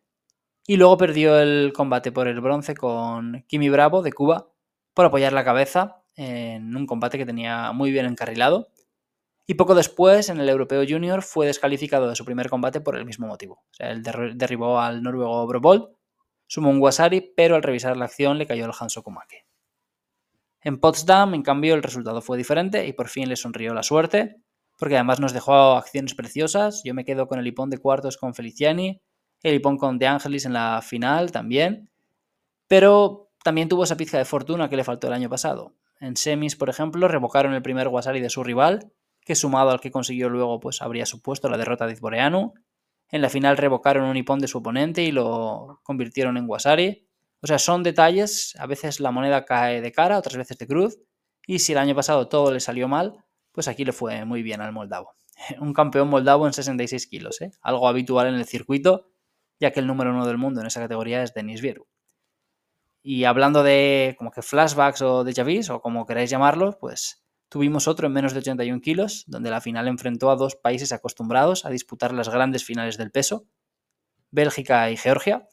Y 0.67 0.77
luego 0.77 0.97
perdió 0.97 1.39
el 1.39 1.73
combate 1.73 2.11
por 2.11 2.27
el 2.27 2.39
bronce 2.41 2.75
con 2.75 3.43
Kimi 3.47 3.69
Bravo 3.69 4.03
de 4.03 4.13
Cuba, 4.13 4.51
por 4.93 5.05
apoyar 5.05 5.33
la 5.33 5.43
cabeza 5.43 6.03
en 6.15 6.75
un 6.75 6.85
combate 6.85 7.17
que 7.17 7.25
tenía 7.25 7.71
muy 7.71 7.91
bien 7.91 8.05
encarrilado. 8.05 8.67
Y 9.49 9.55
poco 9.55 9.73
después, 9.73 10.29
en 10.29 10.39
el 10.39 10.47
Europeo 10.47 10.83
Junior, 10.87 11.23
fue 11.23 11.47
descalificado 11.47 12.07
de 12.07 12.15
su 12.15 12.23
primer 12.23 12.51
combate 12.51 12.81
por 12.81 12.95
el 12.95 13.03
mismo 13.03 13.25
motivo. 13.25 13.63
Él 13.79 14.03
derribó 14.03 14.79
al 14.79 15.01
noruego 15.01 15.47
Brobold, 15.47 15.87
sumó 16.45 16.69
un 16.69 16.79
Wasari, 16.79 17.33
pero 17.35 17.55
al 17.55 17.63
revisar 17.63 17.97
la 17.97 18.05
acción 18.05 18.37
le 18.37 18.45
cayó 18.45 18.65
el 18.65 18.73
Hanso 18.79 19.01
Kumake. 19.01 19.47
En 20.61 20.79
Potsdam, 20.79 21.33
en 21.33 21.41
cambio, 21.41 21.73
el 21.73 21.81
resultado 21.81 22.21
fue 22.21 22.37
diferente 22.37 22.85
y 22.85 22.93
por 22.93 23.07
fin 23.07 23.27
le 23.27 23.35
sonrió 23.35 23.73
la 23.73 23.81
suerte, 23.81 24.35
porque 24.77 24.97
además 24.97 25.19
nos 25.19 25.33
dejó 25.33 25.51
acciones 25.77 26.13
preciosas. 26.13 26.83
Yo 26.83 26.93
me 26.93 27.03
quedo 27.03 27.27
con 27.27 27.39
el 27.39 27.47
hipón 27.47 27.71
de 27.71 27.79
cuartos 27.79 28.17
con 28.17 28.35
Feliciani, 28.35 29.01
el 29.41 29.55
hipón 29.55 29.77
con 29.79 29.97
De 29.97 30.05
Angelis 30.05 30.45
en 30.45 30.53
la 30.53 30.79
final 30.83 31.31
también. 31.31 31.89
Pero 32.67 33.31
también 33.43 33.67
tuvo 33.67 33.85
esa 33.85 33.97
pizca 33.97 34.19
de 34.19 34.25
fortuna 34.25 34.69
que 34.69 34.77
le 34.77 34.83
faltó 34.83 35.07
el 35.07 35.13
año 35.13 35.27
pasado. 35.27 35.73
En 35.99 36.15
semis, 36.17 36.55
por 36.55 36.69
ejemplo, 36.69 37.07
revocaron 37.07 37.55
el 37.55 37.63
primer 37.63 37.87
Wasari 37.87 38.21
de 38.21 38.29
su 38.29 38.43
rival, 38.43 38.91
que 39.29 39.35
sumado 39.35 39.69
al 39.69 39.79
que 39.79 39.91
consiguió 39.91 40.27
luego, 40.27 40.59
pues 40.59 40.81
habría 40.81 41.05
supuesto 41.05 41.49
la 41.49 41.57
derrota 41.59 41.85
de 41.85 41.93
Izboreanu. 41.93 42.55
En 43.11 43.21
la 43.21 43.29
final 43.29 43.57
revocaron 43.57 44.05
un 44.05 44.17
hipón 44.17 44.39
de 44.39 44.47
su 44.47 44.57
oponente 44.57 45.03
y 45.03 45.11
lo 45.11 45.81
convirtieron 45.83 46.35
en 46.35 46.49
Wasari. 46.49 47.07
O 47.39 47.45
sea, 47.45 47.59
son 47.59 47.83
detalles, 47.83 48.55
a 48.57 48.65
veces 48.65 48.99
la 48.99 49.11
moneda 49.11 49.45
cae 49.45 49.81
de 49.81 49.91
cara, 49.91 50.17
otras 50.17 50.35
veces 50.35 50.57
de 50.57 50.65
cruz, 50.65 50.97
y 51.45 51.59
si 51.59 51.73
el 51.73 51.77
año 51.77 51.93
pasado 51.93 52.27
todo 52.27 52.51
le 52.51 52.59
salió 52.59 52.87
mal, 52.87 53.23
pues 53.51 53.67
aquí 53.67 53.85
le 53.85 53.91
fue 53.91 54.25
muy 54.25 54.41
bien 54.41 54.61
al 54.61 54.73
moldavo. 54.73 55.13
Un 55.59 55.75
campeón 55.75 56.09
moldavo 56.09 56.47
en 56.47 56.53
66 56.53 57.05
kilos, 57.05 57.39
¿eh? 57.41 57.51
algo 57.61 57.87
habitual 57.87 58.29
en 58.29 58.33
el 58.33 58.45
circuito, 58.45 59.11
ya 59.59 59.69
que 59.69 59.79
el 59.79 59.85
número 59.85 60.09
uno 60.09 60.25
del 60.25 60.39
mundo 60.39 60.61
en 60.61 60.65
esa 60.65 60.81
categoría 60.81 61.21
es 61.21 61.35
Denis 61.35 61.61
Vieru. 61.61 61.87
Y 63.03 63.25
hablando 63.25 63.61
de 63.61 64.15
como 64.17 64.31
que 64.31 64.41
flashbacks 64.41 65.03
o 65.03 65.23
de 65.23 65.43
vus, 65.43 65.69
o 65.69 65.81
como 65.81 66.07
queráis 66.07 66.31
llamarlos, 66.31 66.77
pues 66.77 67.23
tuvimos 67.49 67.87
otro 67.87 68.07
en 68.07 68.13
menos 68.13 68.33
de 68.33 68.39
81 68.39 68.81
kilos, 68.81 69.25
donde 69.27 69.49
la 69.49 69.61
final 69.61 69.87
enfrentó 69.87 70.31
a 70.31 70.35
dos 70.35 70.56
países 70.56 70.94
acostumbrados 70.94 71.65
a 71.65 71.69
disputar 71.69 72.13
las 72.13 72.29
grandes 72.29 72.63
finales 72.63 72.97
del 72.97 73.11
peso, 73.11 73.47
Bélgica 74.31 74.89
y 74.91 74.97
Georgia. 74.97 75.47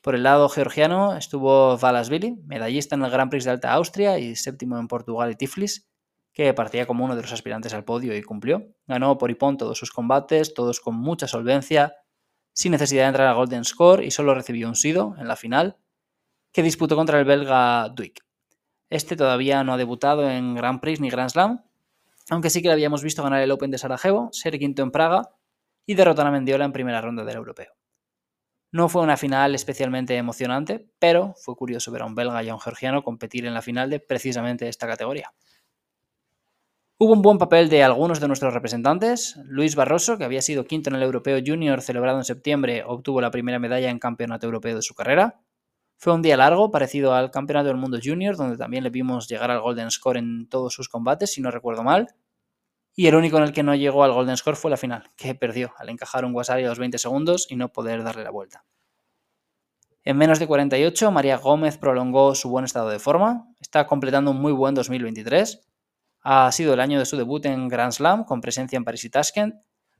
Por 0.00 0.14
el 0.14 0.22
lado 0.22 0.48
georgiano 0.48 1.16
estuvo 1.16 1.76
Valasvili, 1.76 2.36
medallista 2.44 2.94
en 2.94 3.04
el 3.04 3.10
Grand 3.10 3.30
Prix 3.30 3.44
de 3.44 3.50
Alta 3.50 3.72
Austria 3.72 4.18
y 4.18 4.36
séptimo 4.36 4.78
en 4.78 4.86
Portugal 4.86 5.32
y 5.32 5.34
Tiflis, 5.34 5.90
que 6.32 6.54
partía 6.54 6.86
como 6.86 7.04
uno 7.04 7.16
de 7.16 7.22
los 7.22 7.32
aspirantes 7.32 7.74
al 7.74 7.84
podio 7.84 8.16
y 8.16 8.22
cumplió. 8.22 8.68
Ganó 8.86 9.18
por 9.18 9.30
Ipón 9.30 9.56
todos 9.56 9.78
sus 9.78 9.90
combates, 9.90 10.54
todos 10.54 10.80
con 10.80 10.94
mucha 10.94 11.26
solvencia, 11.26 11.94
sin 12.52 12.72
necesidad 12.72 13.04
de 13.04 13.08
entrar 13.08 13.26
a 13.26 13.32
Golden 13.32 13.64
Score 13.64 14.04
y 14.04 14.10
solo 14.10 14.34
recibió 14.34 14.68
un 14.68 14.76
sido 14.76 15.14
en 15.18 15.28
la 15.28 15.36
final, 15.36 15.78
que 16.52 16.62
disputó 16.62 16.94
contra 16.94 17.18
el 17.18 17.24
belga 17.24 17.88
Duik. 17.88 18.25
Este 18.88 19.16
todavía 19.16 19.64
no 19.64 19.72
ha 19.72 19.76
debutado 19.76 20.30
en 20.30 20.54
Grand 20.54 20.80
Prix 20.80 21.00
ni 21.00 21.10
Grand 21.10 21.30
Slam, 21.30 21.64
aunque 22.30 22.50
sí 22.50 22.62
que 22.62 22.68
le 22.68 22.74
habíamos 22.74 23.02
visto 23.02 23.22
ganar 23.22 23.42
el 23.42 23.50
Open 23.50 23.70
de 23.70 23.78
Sarajevo, 23.78 24.30
ser 24.32 24.58
quinto 24.58 24.82
en 24.82 24.90
Praga 24.90 25.30
y 25.86 25.94
derrotar 25.94 26.26
a 26.26 26.30
Mendiola 26.30 26.64
en 26.64 26.72
primera 26.72 27.00
ronda 27.00 27.24
del 27.24 27.36
europeo. 27.36 27.72
No 28.72 28.88
fue 28.88 29.02
una 29.02 29.16
final 29.16 29.54
especialmente 29.54 30.16
emocionante, 30.16 30.88
pero 30.98 31.34
fue 31.36 31.56
curioso 31.56 31.92
ver 31.92 32.02
a 32.02 32.06
un 32.06 32.14
belga 32.14 32.42
y 32.42 32.48
a 32.48 32.54
un 32.54 32.60
georgiano 32.60 33.02
competir 33.02 33.46
en 33.46 33.54
la 33.54 33.62
final 33.62 33.90
de 33.90 34.00
precisamente 34.00 34.68
esta 34.68 34.86
categoría. 34.86 35.32
Hubo 36.98 37.12
un 37.12 37.22
buen 37.22 37.38
papel 37.38 37.68
de 37.68 37.84
algunos 37.84 38.20
de 38.20 38.28
nuestros 38.28 38.54
representantes. 38.54 39.36
Luis 39.44 39.76
Barroso, 39.76 40.18
que 40.18 40.24
había 40.24 40.42
sido 40.42 40.64
quinto 40.64 40.90
en 40.90 40.96
el 40.96 41.02
Europeo 41.02 41.40
Junior 41.44 41.82
celebrado 41.82 42.18
en 42.18 42.24
septiembre, 42.24 42.82
obtuvo 42.86 43.20
la 43.20 43.30
primera 43.30 43.58
medalla 43.58 43.90
en 43.90 43.98
Campeonato 43.98 44.46
Europeo 44.46 44.76
de 44.76 44.82
su 44.82 44.94
carrera. 44.94 45.40
Fue 45.98 46.12
un 46.12 46.22
día 46.22 46.36
largo, 46.36 46.70
parecido 46.70 47.14
al 47.14 47.30
Campeonato 47.30 47.68
del 47.68 47.78
Mundo 47.78 47.98
Junior, 48.02 48.36
donde 48.36 48.58
también 48.58 48.84
le 48.84 48.90
vimos 48.90 49.28
llegar 49.28 49.50
al 49.50 49.60
Golden 49.60 49.90
Score 49.90 50.18
en 50.18 50.48
todos 50.48 50.74
sus 50.74 50.88
combates, 50.88 51.32
si 51.32 51.40
no 51.40 51.50
recuerdo 51.50 51.82
mal. 51.82 52.14
Y 52.94 53.06
el 53.06 53.14
único 53.14 53.38
en 53.38 53.44
el 53.44 53.52
que 53.52 53.62
no 53.62 53.74
llegó 53.74 54.04
al 54.04 54.12
Golden 54.12 54.36
Score 54.36 54.56
fue 54.56 54.70
la 54.70 54.76
final, 54.76 55.10
que 55.16 55.34
perdió 55.34 55.72
al 55.78 55.88
encajar 55.88 56.24
un 56.24 56.34
Wasari 56.34 56.64
a 56.64 56.68
los 56.68 56.78
20 56.78 56.98
segundos 56.98 57.46
y 57.50 57.56
no 57.56 57.72
poder 57.72 58.02
darle 58.02 58.24
la 58.24 58.30
vuelta. 58.30 58.64
En 60.02 60.16
menos 60.16 60.38
de 60.38 60.46
48, 60.46 61.10
María 61.10 61.36
Gómez 61.36 61.78
prolongó 61.78 62.34
su 62.34 62.48
buen 62.48 62.64
estado 62.64 62.90
de 62.90 62.98
forma, 62.98 63.48
está 63.60 63.86
completando 63.86 64.30
un 64.30 64.40
muy 64.40 64.52
buen 64.52 64.74
2023. 64.74 65.66
Ha 66.20 66.52
sido 66.52 66.74
el 66.74 66.80
año 66.80 66.98
de 66.98 67.06
su 67.06 67.16
debut 67.16 67.44
en 67.46 67.68
Grand 67.68 67.92
Slam, 67.92 68.24
con 68.24 68.40
presencia 68.40 68.76
en 68.76 68.84
París 68.84 69.04
y 69.04 69.10
Tashkent. 69.10 69.56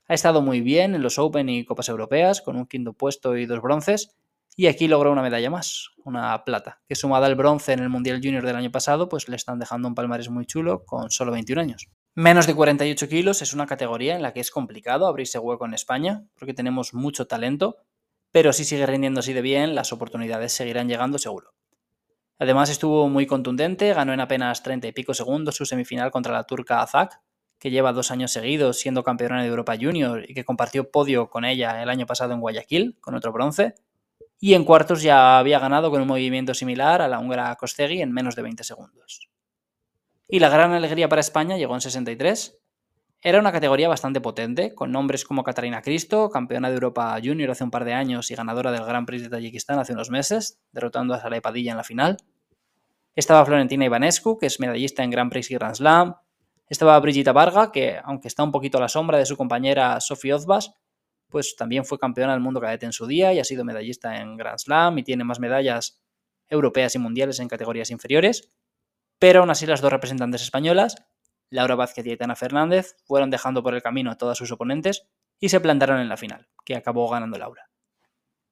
Ha 0.07 0.13
estado 0.13 0.41
muy 0.41 0.61
bien 0.61 0.95
en 0.95 1.01
los 1.01 1.19
Open 1.19 1.49
y 1.49 1.65
Copas 1.65 1.89
Europeas, 1.89 2.41
con 2.41 2.55
un 2.55 2.67
quinto 2.67 2.93
puesto 2.93 3.35
y 3.35 3.45
dos 3.45 3.61
bronces, 3.61 4.15
y 4.59 4.65
aquí 4.65 4.87
logró 4.87 5.11
una 5.11 5.21
medalla 5.21 5.51
más, 5.51 5.91
una 6.03 6.43
plata, 6.43 6.81
que 6.87 6.95
sumada 6.95 7.27
al 7.27 7.35
bronce 7.35 7.73
en 7.73 7.79
el 7.79 7.89
Mundial 7.89 8.19
Junior 8.23 8.43
del 8.43 8.55
año 8.55 8.71
pasado, 8.71 9.07
pues 9.07 9.29
le 9.29 9.35
están 9.35 9.59
dejando 9.59 9.87
un 9.87 9.93
palmarés 9.93 10.31
muy 10.31 10.47
chulo 10.47 10.83
con 10.83 11.11
solo 11.11 11.31
21 11.31 11.61
años. 11.61 11.89
Menos 12.15 12.47
de 12.47 12.55
48 12.55 13.07
kilos 13.07 13.43
es 13.43 13.53
una 13.53 13.67
categoría 13.67 14.15
en 14.15 14.23
la 14.23 14.33
que 14.33 14.39
es 14.39 14.49
complicado 14.49 15.05
abrirse 15.05 15.37
hueco 15.37 15.67
en 15.67 15.75
España, 15.75 16.25
porque 16.33 16.55
tenemos 16.55 16.95
mucho 16.95 17.27
talento, 17.27 17.77
pero 18.31 18.51
si 18.51 18.65
sigue 18.65 18.87
rindiendo 18.87 19.19
así 19.19 19.31
de 19.31 19.43
bien, 19.43 19.75
las 19.75 19.93
oportunidades 19.93 20.53
seguirán 20.53 20.87
llegando 20.87 21.19
seguro. 21.19 21.53
Además 22.39 22.71
estuvo 22.71 23.07
muy 23.09 23.27
contundente, 23.27 23.93
ganó 23.93 24.11
en 24.11 24.21
apenas 24.21 24.63
30 24.63 24.87
y 24.87 24.91
pico 24.91 25.13
segundos 25.13 25.55
su 25.55 25.67
semifinal 25.67 26.09
contra 26.09 26.33
la 26.33 26.45
turca 26.45 26.81
Azak, 26.81 27.21
que 27.59 27.69
lleva 27.69 27.93
dos 27.93 28.09
años 28.09 28.31
seguidos 28.31 28.79
siendo 28.79 29.03
campeona 29.03 29.43
de 29.43 29.49
Europa 29.49 29.75
Junior 29.79 30.23
y 30.27 30.33
que 30.33 30.45
compartió 30.45 30.89
podio 30.89 31.29
con 31.29 31.45
ella 31.45 31.83
el 31.83 31.89
año 31.89 32.07
pasado 32.07 32.33
en 32.33 32.41
Guayaquil, 32.41 32.97
con 33.01 33.13
otro 33.13 33.31
bronce. 33.31 33.75
Y 34.39 34.53
en 34.53 34.63
cuartos 34.63 35.01
ya 35.01 35.39
había 35.39 35.59
ganado 35.59 35.89
con 35.89 36.01
un 36.01 36.07
movimiento 36.07 36.53
similar 36.53 37.01
a 37.01 37.07
la 37.07 37.19
húngara 37.19 37.55
Kostegui 37.55 38.01
en 38.01 38.11
menos 38.11 38.35
de 38.35 38.43
20 38.43 38.63
segundos. 38.63 39.29
Y 40.27 40.39
la 40.39 40.49
gran 40.49 40.73
alegría 40.73 41.09
para 41.09 41.21
España 41.21 41.57
llegó 41.57 41.73
en 41.73 41.81
63. 41.81 42.59
Era 43.21 43.39
una 43.39 43.51
categoría 43.51 43.89
bastante 43.89 44.21
potente, 44.21 44.75
con 44.75 44.91
nombres 44.91 45.25
como 45.25 45.43
Katarina 45.43 45.81
Cristo, 45.81 46.29
campeona 46.29 46.69
de 46.69 46.75
Europa 46.75 47.17
Junior 47.23 47.49
hace 47.49 47.63
un 47.63 47.71
par 47.71 47.83
de 47.83 47.93
años 47.93 48.29
y 48.29 48.35
ganadora 48.35 48.71
del 48.71 48.85
Gran 48.85 49.05
Prix 49.05 49.23
de 49.23 49.29
Tayikistán 49.29 49.79
hace 49.79 49.93
unos 49.93 50.11
meses, 50.11 50.59
derrotando 50.71 51.15
a 51.15 51.19
Saray 51.19 51.41
Padilla 51.41 51.71
en 51.71 51.77
la 51.77 51.83
final. 51.83 52.17
Estaba 53.15 53.43
Florentina 53.45 53.85
Ivanescu, 53.85 54.37
que 54.37 54.45
es 54.45 54.59
medallista 54.59 55.03
en 55.03 55.09
Grand 55.09 55.31
Prix 55.31 55.49
y 55.49 55.55
Grand 55.55 55.75
Slam, 55.75 56.15
estaba 56.69 56.99
Brigitte 56.99 57.31
Varga, 57.31 57.71
que 57.71 57.97
aunque 58.03 58.27
está 58.27 58.43
un 58.43 58.51
poquito 58.51 58.77
a 58.77 58.81
la 58.81 58.89
sombra 58.89 59.17
de 59.17 59.25
su 59.25 59.37
compañera 59.37 59.99
Sophie 60.01 60.33
Ozbas, 60.33 60.73
pues 61.29 61.55
también 61.55 61.85
fue 61.85 61.99
campeona 61.99 62.33
del 62.33 62.41
mundo 62.41 62.61
cadete 62.61 62.85
en 62.85 62.93
su 62.93 63.07
día 63.07 63.33
y 63.33 63.39
ha 63.39 63.43
sido 63.43 63.65
medallista 63.65 64.17
en 64.19 64.37
Grand 64.37 64.59
Slam 64.59 64.97
y 64.97 65.03
tiene 65.03 65.23
más 65.23 65.39
medallas 65.39 66.01
europeas 66.47 66.95
y 66.95 66.99
mundiales 66.99 67.39
en 67.39 67.47
categorías 67.47 67.91
inferiores. 67.91 68.51
Pero 69.19 69.41
aún 69.41 69.49
así 69.49 69.65
las 69.65 69.81
dos 69.81 69.91
representantes 69.91 70.41
españolas, 70.41 70.95
Laura 71.49 71.75
Vázquez 71.75 72.05
y 72.05 72.11
Aitana 72.11 72.35
Fernández, 72.35 72.95
fueron 73.05 73.29
dejando 73.29 73.63
por 73.63 73.73
el 73.73 73.81
camino 73.81 74.11
a 74.11 74.17
todas 74.17 74.37
sus 74.37 74.51
oponentes 74.51 75.07
y 75.39 75.49
se 75.49 75.59
plantaron 75.59 75.99
en 75.99 76.09
la 76.09 76.17
final, 76.17 76.47
que 76.65 76.75
acabó 76.75 77.09
ganando 77.09 77.37
Laura. 77.37 77.69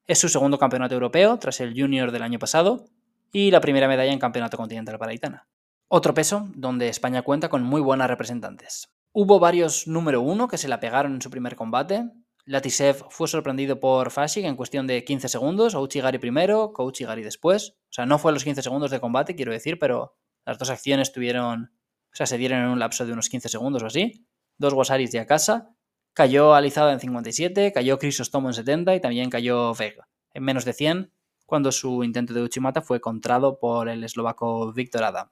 Es 0.07 0.19
su 0.19 0.29
segundo 0.29 0.59
campeonato 0.59 0.93
europeo, 0.93 1.37
tras 1.39 1.59
el 1.61 1.73
junior 1.79 2.11
del 2.11 2.21
año 2.21 2.39
pasado, 2.39 2.85
y 3.31 3.51
la 3.51 3.59
primera 3.59 3.87
medalla 3.87 4.13
en 4.13 4.19
campeonato 4.19 4.55
continental 4.55 4.99
para 4.99 5.11
Aitana. 5.11 5.47
Otro 5.87 6.13
peso 6.13 6.47
donde 6.55 6.89
España 6.89 7.21
cuenta 7.21 7.49
con 7.49 7.63
muy 7.63 7.81
buenas 7.81 8.09
representantes. 8.09 8.93
Hubo 9.11 9.39
varios 9.39 9.87
número 9.87 10.21
uno 10.21 10.47
que 10.47 10.57
se 10.57 10.67
la 10.67 10.79
pegaron 10.79 11.15
en 11.15 11.21
su 11.21 11.29
primer 11.29 11.55
combate. 11.55 12.11
Latisev 12.45 13.05
fue 13.09 13.27
sorprendido 13.27 13.79
por 13.79 14.11
Fashik 14.11 14.45
en 14.45 14.55
cuestión 14.55 14.85
de 14.85 15.03
15 15.03 15.29
segundos, 15.29 15.73
Ouchigari 15.73 16.19
primero, 16.19 16.73
Kouchigari 16.73 17.23
después. 17.23 17.75
O 17.89 17.93
sea, 17.93 18.05
no 18.05 18.19
fue 18.19 18.31
los 18.31 18.43
15 18.43 18.61
segundos 18.61 18.91
de 18.91 18.99
combate, 18.99 19.35
quiero 19.35 19.51
decir, 19.51 19.79
pero 19.79 20.15
las 20.45 20.59
dos 20.59 20.69
acciones 20.69 21.11
tuvieron, 21.11 21.71
o 22.11 22.15
sea, 22.15 22.27
se 22.27 22.37
dieron 22.37 22.59
en 22.59 22.69
un 22.69 22.79
lapso 22.79 23.05
de 23.05 23.13
unos 23.13 23.29
15 23.29 23.49
segundos 23.49 23.81
o 23.81 23.87
así. 23.87 24.27
Dos 24.57 24.73
Wasaris 24.73 25.11
de 25.11 25.25
casa. 25.25 25.75
Cayó 26.13 26.53
Alizada 26.53 26.93
en 26.93 26.99
57, 26.99 27.73
cayó 27.73 27.97
Crisostomo 27.97 28.49
en 28.49 28.53
70 28.53 28.95
y 28.95 29.01
también 29.01 29.29
cayó 29.29 29.73
Vega 29.73 30.07
en 30.33 30.43
menos 30.43 30.65
de 30.65 30.73
100 30.73 31.11
cuando 31.45 31.71
su 31.71 32.03
intento 32.03 32.33
de 32.33 32.43
Uchimata 32.43 32.81
fue 32.81 32.99
contrado 32.99 33.59
por 33.59 33.89
el 33.89 34.03
eslovaco 34.03 34.71
Víctor 34.73 35.03
Adam. 35.03 35.29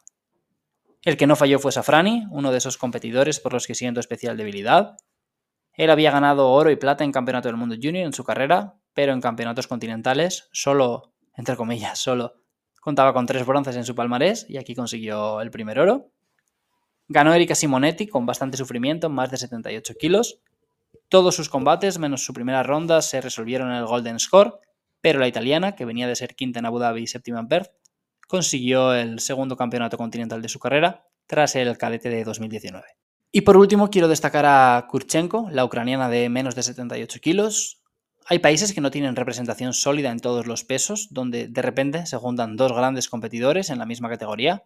El 1.03 1.17
que 1.17 1.27
no 1.27 1.35
falló 1.35 1.59
fue 1.59 1.71
Safrani, 1.71 2.25
uno 2.31 2.51
de 2.51 2.57
esos 2.57 2.77
competidores 2.77 3.39
por 3.39 3.53
los 3.53 3.67
que 3.67 3.75
siento 3.75 3.99
especial 3.99 4.37
debilidad. 4.37 4.95
Él 5.75 5.89
había 5.89 6.11
ganado 6.11 6.49
oro 6.51 6.69
y 6.69 6.75
plata 6.75 7.03
en 7.03 7.11
Campeonato 7.11 7.47
del 7.47 7.57
Mundo 7.57 7.75
Junior 7.75 8.05
en 8.05 8.13
su 8.13 8.23
carrera, 8.23 8.75
pero 8.93 9.13
en 9.13 9.21
campeonatos 9.21 9.67
continentales 9.67 10.49
solo, 10.51 11.13
entre 11.35 11.55
comillas, 11.55 11.97
solo 11.99 12.33
contaba 12.83 13.13
con 13.13 13.25
tres 13.25 13.45
bronces 13.45 13.77
en 13.77 13.85
su 13.85 13.95
palmarés 13.95 14.45
y 14.49 14.57
aquí 14.57 14.75
consiguió 14.75 15.39
el 15.39 15.51
primer 15.51 15.79
oro. 15.79 16.11
Ganó 17.07 17.33
Erika 17.33 17.55
Simonetti 17.55 18.07
con 18.07 18.25
bastante 18.25 18.57
sufrimiento, 18.57 19.09
más 19.09 19.31
de 19.31 19.37
78 19.37 19.93
kilos. 19.97 20.41
Todos 21.07 21.33
sus 21.33 21.47
combates, 21.47 21.97
menos 21.97 22.25
su 22.25 22.33
primera 22.33 22.61
ronda, 22.61 23.01
se 23.01 23.21
resolvieron 23.21 23.69
en 23.69 23.77
el 23.77 23.85
Golden 23.85 24.19
Score, 24.19 24.59
pero 24.99 25.19
la 25.19 25.29
italiana, 25.29 25.75
que 25.75 25.85
venía 25.85 26.07
de 26.07 26.17
ser 26.17 26.35
quinta 26.35 26.59
en 26.59 26.65
Abu 26.65 26.79
Dhabi 26.79 27.03
y 27.03 27.07
séptima 27.07 27.39
en 27.39 27.47
Perth, 27.47 27.71
consiguió 28.27 28.93
el 28.93 29.21
segundo 29.21 29.55
campeonato 29.55 29.95
continental 29.95 30.41
de 30.41 30.49
su 30.49 30.59
carrera 30.59 31.05
tras 31.25 31.55
el 31.55 31.77
cadete 31.77 32.09
de 32.09 32.25
2019. 32.25 33.02
Y 33.35 33.41
por 33.41 33.57
último 33.57 33.89
quiero 33.89 34.07
destacar 34.07 34.45
a 34.45 34.85
Kurchenko, 34.87 35.49
la 35.49 35.65
ucraniana 35.65 36.07
de 36.07 36.29
menos 36.29 36.53
de 36.53 36.61
78 36.61 37.19
kilos. 37.19 37.81
Hay 38.27 38.37
países 38.37 38.73
que 38.73 38.79
no 38.79 38.91
tienen 38.91 39.15
representación 39.15 39.73
sólida 39.73 40.11
en 40.11 40.19
todos 40.19 40.45
los 40.45 40.63
pesos, 40.63 41.07
donde 41.09 41.47
de 41.47 41.61
repente 41.63 42.05
se 42.05 42.15
juntan 42.17 42.57
dos 42.57 42.73
grandes 42.73 43.09
competidores 43.09 43.71
en 43.71 43.79
la 43.79 43.87
misma 43.87 44.07
categoría. 44.07 44.65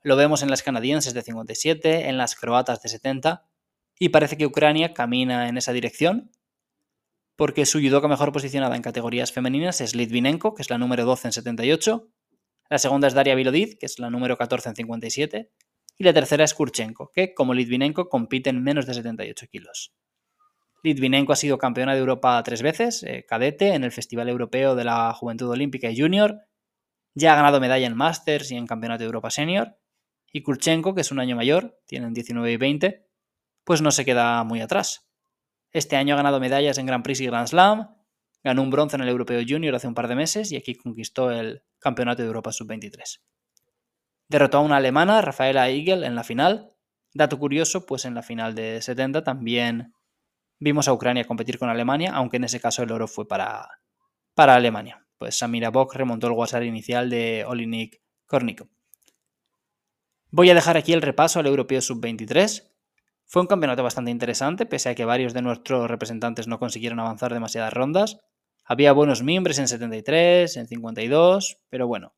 Lo 0.00 0.16
vemos 0.16 0.42
en 0.42 0.48
las 0.48 0.62
canadienses 0.62 1.12
de 1.12 1.20
57, 1.20 2.08
en 2.08 2.16
las 2.16 2.36
croatas 2.36 2.80
de 2.80 2.88
70, 2.88 3.46
y 3.98 4.08
parece 4.08 4.38
que 4.38 4.46
Ucrania 4.46 4.94
camina 4.94 5.46
en 5.50 5.58
esa 5.58 5.74
dirección, 5.74 6.30
porque 7.36 7.66
su 7.66 7.80
judoka 7.80 8.08
mejor 8.08 8.32
posicionada 8.32 8.76
en 8.76 8.82
categorías 8.82 9.30
femeninas 9.30 9.82
es 9.82 9.94
Litvinenko, 9.94 10.54
que 10.54 10.62
es 10.62 10.70
la 10.70 10.78
número 10.78 11.04
12 11.04 11.28
en 11.28 11.32
78, 11.32 12.08
la 12.70 12.78
segunda 12.78 13.08
es 13.08 13.14
Daria 13.14 13.34
Vilodiz, 13.34 13.76
que 13.78 13.84
es 13.84 13.98
la 13.98 14.08
número 14.08 14.38
14 14.38 14.70
en 14.70 14.76
57. 14.76 15.50
Y 16.00 16.04
la 16.04 16.14
tercera 16.14 16.44
es 16.44 16.54
Kurchenko, 16.54 17.12
que, 17.12 17.34
como 17.34 17.52
Litvinenko, 17.52 18.08
compite 18.08 18.48
en 18.48 18.62
menos 18.62 18.86
de 18.86 18.94
78 18.94 19.48
kilos. 19.52 19.92
Litvinenko 20.82 21.34
ha 21.34 21.36
sido 21.36 21.58
campeona 21.58 21.92
de 21.92 22.00
Europa 22.00 22.42
tres 22.42 22.62
veces, 22.62 23.02
eh, 23.02 23.26
cadete, 23.28 23.74
en 23.74 23.84
el 23.84 23.92
Festival 23.92 24.30
Europeo 24.30 24.74
de 24.74 24.84
la 24.84 25.12
Juventud 25.12 25.50
Olímpica 25.50 25.90
y 25.90 26.00
Junior. 26.00 26.38
Ya 27.12 27.34
ha 27.34 27.36
ganado 27.36 27.60
medalla 27.60 27.86
en 27.86 27.98
Masters 27.98 28.50
y 28.50 28.56
en 28.56 28.66
Campeonato 28.66 29.00
de 29.00 29.08
Europa 29.08 29.28
Senior. 29.28 29.76
Y 30.32 30.40
Kurchenko, 30.40 30.94
que 30.94 31.02
es 31.02 31.12
un 31.12 31.20
año 31.20 31.36
mayor, 31.36 31.78
tienen 31.84 32.14
19 32.14 32.50
y 32.50 32.56
20, 32.56 33.06
pues 33.64 33.82
no 33.82 33.90
se 33.90 34.06
queda 34.06 34.42
muy 34.42 34.62
atrás. 34.62 35.06
Este 35.70 35.96
año 35.96 36.14
ha 36.14 36.16
ganado 36.16 36.40
medallas 36.40 36.78
en 36.78 36.86
Grand 36.86 37.04
Prix 37.04 37.20
y 37.20 37.26
Grand 37.26 37.46
Slam, 37.46 37.94
Ganó 38.42 38.62
un 38.62 38.70
bronce 38.70 38.96
en 38.96 39.02
el 39.02 39.08
Europeo 39.10 39.42
Junior 39.46 39.74
hace 39.74 39.86
un 39.86 39.94
par 39.94 40.08
de 40.08 40.14
meses 40.14 40.50
y 40.50 40.56
aquí 40.56 40.74
conquistó 40.74 41.30
el 41.30 41.62
Campeonato 41.78 42.22
de 42.22 42.28
Europa 42.28 42.52
Sub-23. 42.52 43.20
Derrotó 44.30 44.58
a 44.58 44.60
una 44.60 44.76
alemana, 44.76 45.20
Rafaela 45.22 45.70
Igel, 45.70 46.04
en 46.04 46.14
la 46.14 46.22
final. 46.22 46.70
Dato 47.12 47.36
curioso, 47.36 47.84
pues 47.84 48.04
en 48.04 48.14
la 48.14 48.22
final 48.22 48.54
de 48.54 48.80
70 48.80 49.24
también 49.24 49.92
vimos 50.60 50.86
a 50.86 50.92
Ucrania 50.92 51.24
competir 51.24 51.58
con 51.58 51.68
Alemania, 51.68 52.12
aunque 52.14 52.36
en 52.36 52.44
ese 52.44 52.60
caso 52.60 52.84
el 52.84 52.92
oro 52.92 53.08
fue 53.08 53.26
para, 53.26 53.68
para 54.34 54.54
Alemania. 54.54 55.04
Pues 55.18 55.36
Samira 55.36 55.70
Bock 55.70 55.96
remontó 55.96 56.28
el 56.28 56.34
WhatsApp 56.34 56.62
inicial 56.62 57.10
de 57.10 57.44
Olinik 57.44 58.02
Kornikov. 58.26 58.68
Voy 60.30 60.48
a 60.48 60.54
dejar 60.54 60.76
aquí 60.76 60.92
el 60.92 61.02
repaso 61.02 61.40
al 61.40 61.48
Europeo 61.48 61.80
Sub-23. 61.80 62.70
Fue 63.26 63.42
un 63.42 63.48
campeonato 63.48 63.82
bastante 63.82 64.12
interesante, 64.12 64.64
pese 64.64 64.90
a 64.90 64.94
que 64.94 65.04
varios 65.04 65.34
de 65.34 65.42
nuestros 65.42 65.90
representantes 65.90 66.46
no 66.46 66.60
consiguieron 66.60 67.00
avanzar 67.00 67.34
demasiadas 67.34 67.72
rondas. 67.72 68.20
Había 68.64 68.92
buenos 68.92 69.24
miembros 69.24 69.58
en 69.58 69.66
73, 69.66 70.56
en 70.56 70.68
52, 70.68 71.58
pero 71.68 71.88
bueno, 71.88 72.14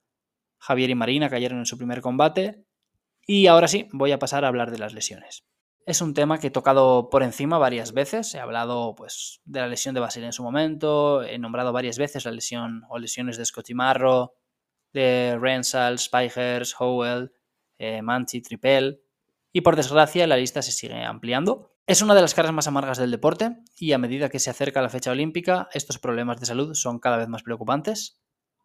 Javier 0.62 0.90
y 0.90 0.94
Marina 0.94 1.28
cayeron 1.28 1.58
en 1.58 1.66
su 1.66 1.76
primer 1.76 2.00
combate. 2.00 2.64
Y 3.26 3.48
ahora 3.48 3.66
sí, 3.66 3.88
voy 3.92 4.12
a 4.12 4.20
pasar 4.20 4.44
a 4.44 4.48
hablar 4.48 4.70
de 4.70 4.78
las 4.78 4.94
lesiones. 4.94 5.44
Es 5.86 6.00
un 6.00 6.14
tema 6.14 6.38
que 6.38 6.46
he 6.46 6.50
tocado 6.50 7.10
por 7.10 7.24
encima 7.24 7.58
varias 7.58 7.92
veces. 7.92 8.32
He 8.36 8.38
hablado 8.38 8.94
pues, 8.94 9.40
de 9.44 9.58
la 9.58 9.66
lesión 9.66 9.92
de 9.92 10.00
Basile 10.00 10.26
en 10.26 10.32
su 10.32 10.44
momento. 10.44 11.24
He 11.24 11.36
nombrado 11.40 11.72
varias 11.72 11.98
veces 11.98 12.24
la 12.24 12.30
lesión 12.30 12.84
o 12.88 13.00
lesiones 13.00 13.36
de 13.36 13.44
Scottimarro, 13.44 14.36
de 14.92 15.36
Rensal, 15.40 15.98
Speichers, 15.98 16.76
Howell, 16.78 17.32
eh, 17.78 18.00
Manchi, 18.00 18.40
Tripel. 18.40 19.02
Y 19.52 19.62
por 19.62 19.74
desgracia 19.74 20.28
la 20.28 20.36
lista 20.36 20.62
se 20.62 20.70
sigue 20.70 21.02
ampliando. 21.02 21.74
Es 21.88 22.02
una 22.02 22.14
de 22.14 22.20
las 22.20 22.34
caras 22.34 22.52
más 22.52 22.68
amargas 22.68 22.98
del 22.98 23.10
deporte 23.10 23.56
y 23.76 23.90
a 23.92 23.98
medida 23.98 24.28
que 24.28 24.38
se 24.38 24.50
acerca 24.50 24.80
la 24.80 24.88
fecha 24.88 25.10
olímpica, 25.10 25.68
estos 25.72 25.98
problemas 25.98 26.38
de 26.38 26.46
salud 26.46 26.74
son 26.74 27.00
cada 27.00 27.16
vez 27.16 27.26
más 27.26 27.42
preocupantes. 27.42 28.22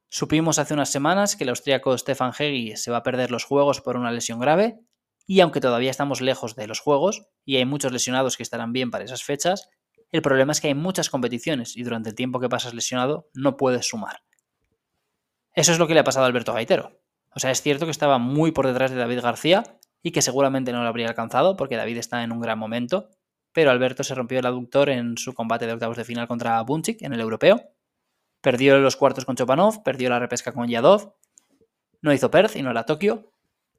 Supimos 0.10 0.60
hace 0.60 0.74
unas 0.74 0.90
semanas 0.90 1.36
que 1.36 1.44
el 1.44 1.50
austríaco 1.50 1.98
Stefan 1.98 2.32
Hegi 2.38 2.78
se 2.78 2.92
va 2.92 2.98
a 2.98 3.04
perder 3.04 3.32
los 3.32 3.44
Juegos 3.44 3.82
por 3.82 3.98
una 3.98 4.12
lesión 4.12 4.40
grave, 4.40 4.80
y 5.26 5.42
aunque 5.42 5.60
todavía 5.60 5.92
estamos 5.92 6.22
lejos 6.22 6.56
de 6.56 6.68
los 6.68 6.80
Juegos 6.80 7.28
y 7.44 7.58
hay 7.58 7.66
muchos 7.66 7.92
lesionados 7.92 8.38
que 8.38 8.44
estarán 8.44 8.72
bien 8.72 8.92
para 8.92 9.04
esas 9.04 9.24
fechas, 9.24 9.70
el 10.12 10.22
problema 10.22 10.54
es 10.54 10.62
que 10.62 10.70
hay 10.70 10.76
muchas 10.76 11.10
competiciones 11.10 11.76
y 11.76 11.84
durante 11.84 12.10
el 12.10 12.16
tiempo 12.16 12.40
que 12.40 12.48
pasas 12.48 12.74
lesionado 12.74 13.30
no 13.34 13.58
puedes 13.58 13.88
sumar. 13.88 14.22
Eso 15.54 15.74
es 15.74 15.80
lo 15.80 15.88
que 15.88 15.94
le 15.94 16.00
ha 16.00 16.06
pasado 16.06 16.26
a 16.26 16.28
Alberto 16.28 16.54
Gaitero. 16.54 17.02
O 17.36 17.40
sea, 17.40 17.52
es 17.52 17.62
cierto 17.62 17.86
que 17.86 17.92
estaba 17.92 18.18
muy 18.18 18.52
por 18.52 18.68
detrás 18.68 18.92
de 18.92 18.98
David 18.98 19.20
García, 19.20 19.64
y 20.08 20.12
que 20.12 20.22
seguramente 20.22 20.72
no 20.72 20.82
lo 20.82 20.88
habría 20.88 21.08
alcanzado 21.08 21.58
porque 21.58 21.76
David 21.76 21.98
está 21.98 22.24
en 22.24 22.32
un 22.32 22.40
gran 22.40 22.58
momento, 22.58 23.10
pero 23.52 23.72
Alberto 23.72 24.04
se 24.04 24.16
rompió 24.16 24.40
el 24.40 24.46
aductor 24.46 24.90
en 24.90 25.18
su 25.18 25.34
combate 25.34 25.66
de 25.66 25.74
octavos 25.74 25.98
de 25.98 26.06
final 26.06 26.28
contra 26.28 26.62
Bunchik 26.62 27.02
en 27.02 27.14
el 27.14 27.20
europeo. 27.20 27.62
Perdió 28.48 28.77
los 28.77 28.96
cuartos 28.96 29.25
con 29.25 29.36
Chopanov, 29.36 29.84
perdió 29.84 30.10
la 30.10 30.20
repesca 30.20 30.54
con 30.54 30.70
Yadov, 30.70 31.13
no 32.01 32.13
hizo 32.13 32.32
Perth 32.32 32.56
y 32.56 32.62
no 32.62 32.72
era 32.72 32.86
Tokio. 32.86 33.30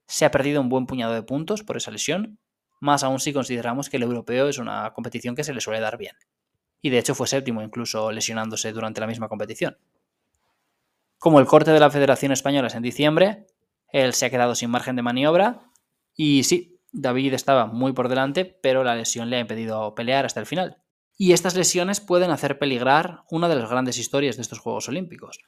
Se 0.05 0.25
ha 0.25 0.29
perdido 0.29 0.61
un 0.61 0.69
buen 0.69 0.85
puñado 0.85 1.15
de 1.15 1.23
puntos 1.23 1.63
por 1.63 1.75
esa 1.75 1.89
lesión, 1.89 2.37
más 2.79 3.03
aún 3.03 3.19
si 3.19 3.33
consideramos 3.33 3.89
que 3.89 3.97
el 3.97 4.03
europeo 4.03 4.47
es 4.47 4.59
una 4.59 4.93
competición 4.93 5.35
que 5.35 5.43
se 5.43 5.55
le 5.55 5.59
suele 5.59 5.79
dar 5.79 5.97
bien. 5.97 6.13
Y 6.83 6.91
de 6.91 6.99
hecho 6.99 7.15
fue 7.15 7.25
séptimo 7.25 7.63
incluso 7.63 8.11
lesionándose 8.11 8.71
durante 8.71 9.01
la 9.01 9.07
misma 9.07 9.27
competición. 9.27 9.75
Como 11.17 11.39
el 11.39 11.47
corte 11.47 11.71
de 11.71 11.79
la 11.79 11.89
Federación 11.89 12.31
Española 12.31 12.67
es 12.67 12.75
en 12.75 12.83
diciembre, 12.83 13.47
él 13.91 14.13
se 14.13 14.27
ha 14.27 14.29
quedado 14.29 14.53
sin 14.53 14.69
margen 14.69 14.95
de 14.95 15.01
maniobra 15.01 15.61
y 16.13 16.43
sí, 16.43 16.79
David 16.91 17.33
estaba 17.33 17.65
muy 17.65 17.93
por 17.93 18.07
delante, 18.07 18.45
pero 18.45 18.83
la 18.83 18.93
lesión 18.93 19.31
le 19.31 19.37
ha 19.37 19.39
impedido 19.39 19.95
pelear 19.95 20.27
hasta 20.27 20.39
el 20.39 20.45
final. 20.45 20.77
Y 21.21 21.33
estas 21.33 21.57
lesiones 21.57 21.99
pueden 21.99 22.31
hacer 22.31 22.59
peligrar 22.59 23.23
una 23.29 23.49
de 23.49 23.55
las 23.57 23.69
grandes 23.69 23.97
historias 23.97 24.37
de 24.37 24.41
estos 24.41 24.59
Juegos 24.59 24.87
Olímpicos. 24.87 25.41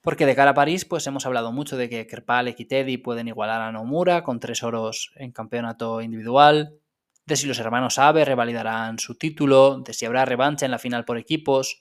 Porque 0.00 0.26
de 0.26 0.36
cara 0.36 0.52
a 0.52 0.54
París, 0.54 0.84
pues 0.84 1.08
hemos 1.08 1.26
hablado 1.26 1.50
mucho 1.50 1.76
de 1.76 1.88
que 1.88 2.06
Kerpal 2.06 2.46
y 2.46 2.54
Teddy 2.54 2.98
pueden 2.98 3.26
igualar 3.26 3.60
a 3.60 3.72
Nomura 3.72 4.22
con 4.22 4.38
tres 4.38 4.62
oros 4.62 5.10
en 5.16 5.32
campeonato 5.32 6.00
individual, 6.02 6.78
de 7.26 7.34
si 7.34 7.48
los 7.48 7.58
hermanos 7.58 7.98
Abe 7.98 8.24
revalidarán 8.24 9.00
su 9.00 9.16
título, 9.16 9.80
de 9.80 9.92
si 9.92 10.06
habrá 10.06 10.24
revancha 10.24 10.66
en 10.66 10.70
la 10.70 10.78
final 10.78 11.04
por 11.04 11.18
equipos. 11.18 11.80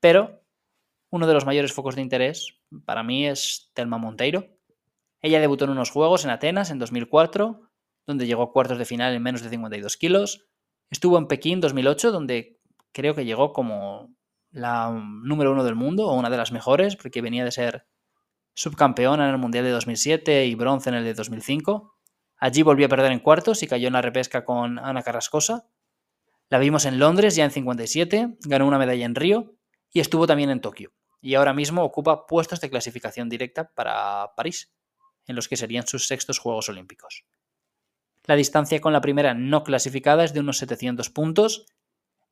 Pero 0.00 0.40
uno 1.10 1.26
de 1.26 1.34
los 1.34 1.44
mayores 1.44 1.74
focos 1.74 1.96
de 1.96 2.00
interés 2.00 2.62
para 2.86 3.02
mí 3.02 3.26
es 3.26 3.72
Telma 3.74 3.98
Monteiro. 3.98 4.48
Ella 5.20 5.38
debutó 5.38 5.66
en 5.66 5.72
unos 5.72 5.90
Juegos 5.90 6.24
en 6.24 6.30
Atenas 6.30 6.70
en 6.70 6.78
2004, 6.78 7.60
donde 8.06 8.26
llegó 8.26 8.42
a 8.42 8.52
cuartos 8.52 8.78
de 8.78 8.86
final 8.86 9.12
en 9.12 9.22
menos 9.22 9.42
de 9.42 9.50
52 9.50 9.98
kilos. 9.98 10.48
Estuvo 10.90 11.18
en 11.18 11.26
Pekín 11.26 11.60
2008, 11.60 12.12
donde 12.12 12.53
creo 12.94 13.14
que 13.14 13.26
llegó 13.26 13.52
como 13.52 14.14
la 14.50 14.90
número 14.90 15.52
uno 15.52 15.64
del 15.64 15.74
mundo, 15.74 16.06
o 16.06 16.14
una 16.14 16.30
de 16.30 16.36
las 16.38 16.52
mejores, 16.52 16.96
porque 16.96 17.20
venía 17.20 17.44
de 17.44 17.50
ser 17.50 17.86
subcampeona 18.54 19.24
en 19.26 19.32
el 19.32 19.38
Mundial 19.38 19.64
de 19.64 19.70
2007 19.70 20.46
y 20.46 20.54
bronce 20.54 20.88
en 20.88 20.94
el 20.94 21.04
de 21.04 21.12
2005. 21.12 21.92
Allí 22.38 22.62
volvió 22.62 22.86
a 22.86 22.88
perder 22.88 23.12
en 23.12 23.18
cuartos 23.18 23.62
y 23.62 23.66
cayó 23.66 23.88
en 23.88 23.94
la 23.94 24.02
repesca 24.02 24.44
con 24.44 24.78
Ana 24.78 25.02
Carrascosa. 25.02 25.66
La 26.48 26.58
vimos 26.58 26.84
en 26.84 26.98
Londres 26.98 27.34
ya 27.34 27.44
en 27.44 27.50
57, 27.50 28.36
ganó 28.42 28.66
una 28.66 28.78
medalla 28.78 29.04
en 29.04 29.14
Río 29.14 29.56
y 29.92 30.00
estuvo 30.00 30.26
también 30.26 30.50
en 30.50 30.60
Tokio. 30.60 30.92
Y 31.20 31.34
ahora 31.34 31.52
mismo 31.52 31.82
ocupa 31.82 32.26
puestos 32.26 32.60
de 32.60 32.70
clasificación 32.70 33.28
directa 33.28 33.70
para 33.74 34.34
París, 34.36 34.72
en 35.26 35.36
los 35.36 35.48
que 35.48 35.56
serían 35.56 35.86
sus 35.86 36.06
sextos 36.06 36.38
Juegos 36.38 36.68
Olímpicos. 36.68 37.24
La 38.24 38.36
distancia 38.36 38.80
con 38.80 38.92
la 38.92 39.00
primera 39.00 39.34
no 39.34 39.64
clasificada 39.64 40.24
es 40.24 40.32
de 40.32 40.40
unos 40.40 40.58
700 40.58 41.10
puntos 41.10 41.66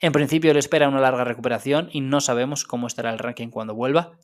en 0.02 0.12
principio 0.12 0.52
le 0.52 0.58
espera 0.58 0.88
una 0.88 1.00
larga 1.00 1.22
recuperación 1.24 1.88
y 1.92 2.00
no 2.00 2.20
sabemos 2.20 2.64
cómo 2.64 2.88
estará 2.88 3.12
el 3.12 3.20
ranking 3.20 3.48
cuando 3.48 3.74
vuelva, 3.74 4.18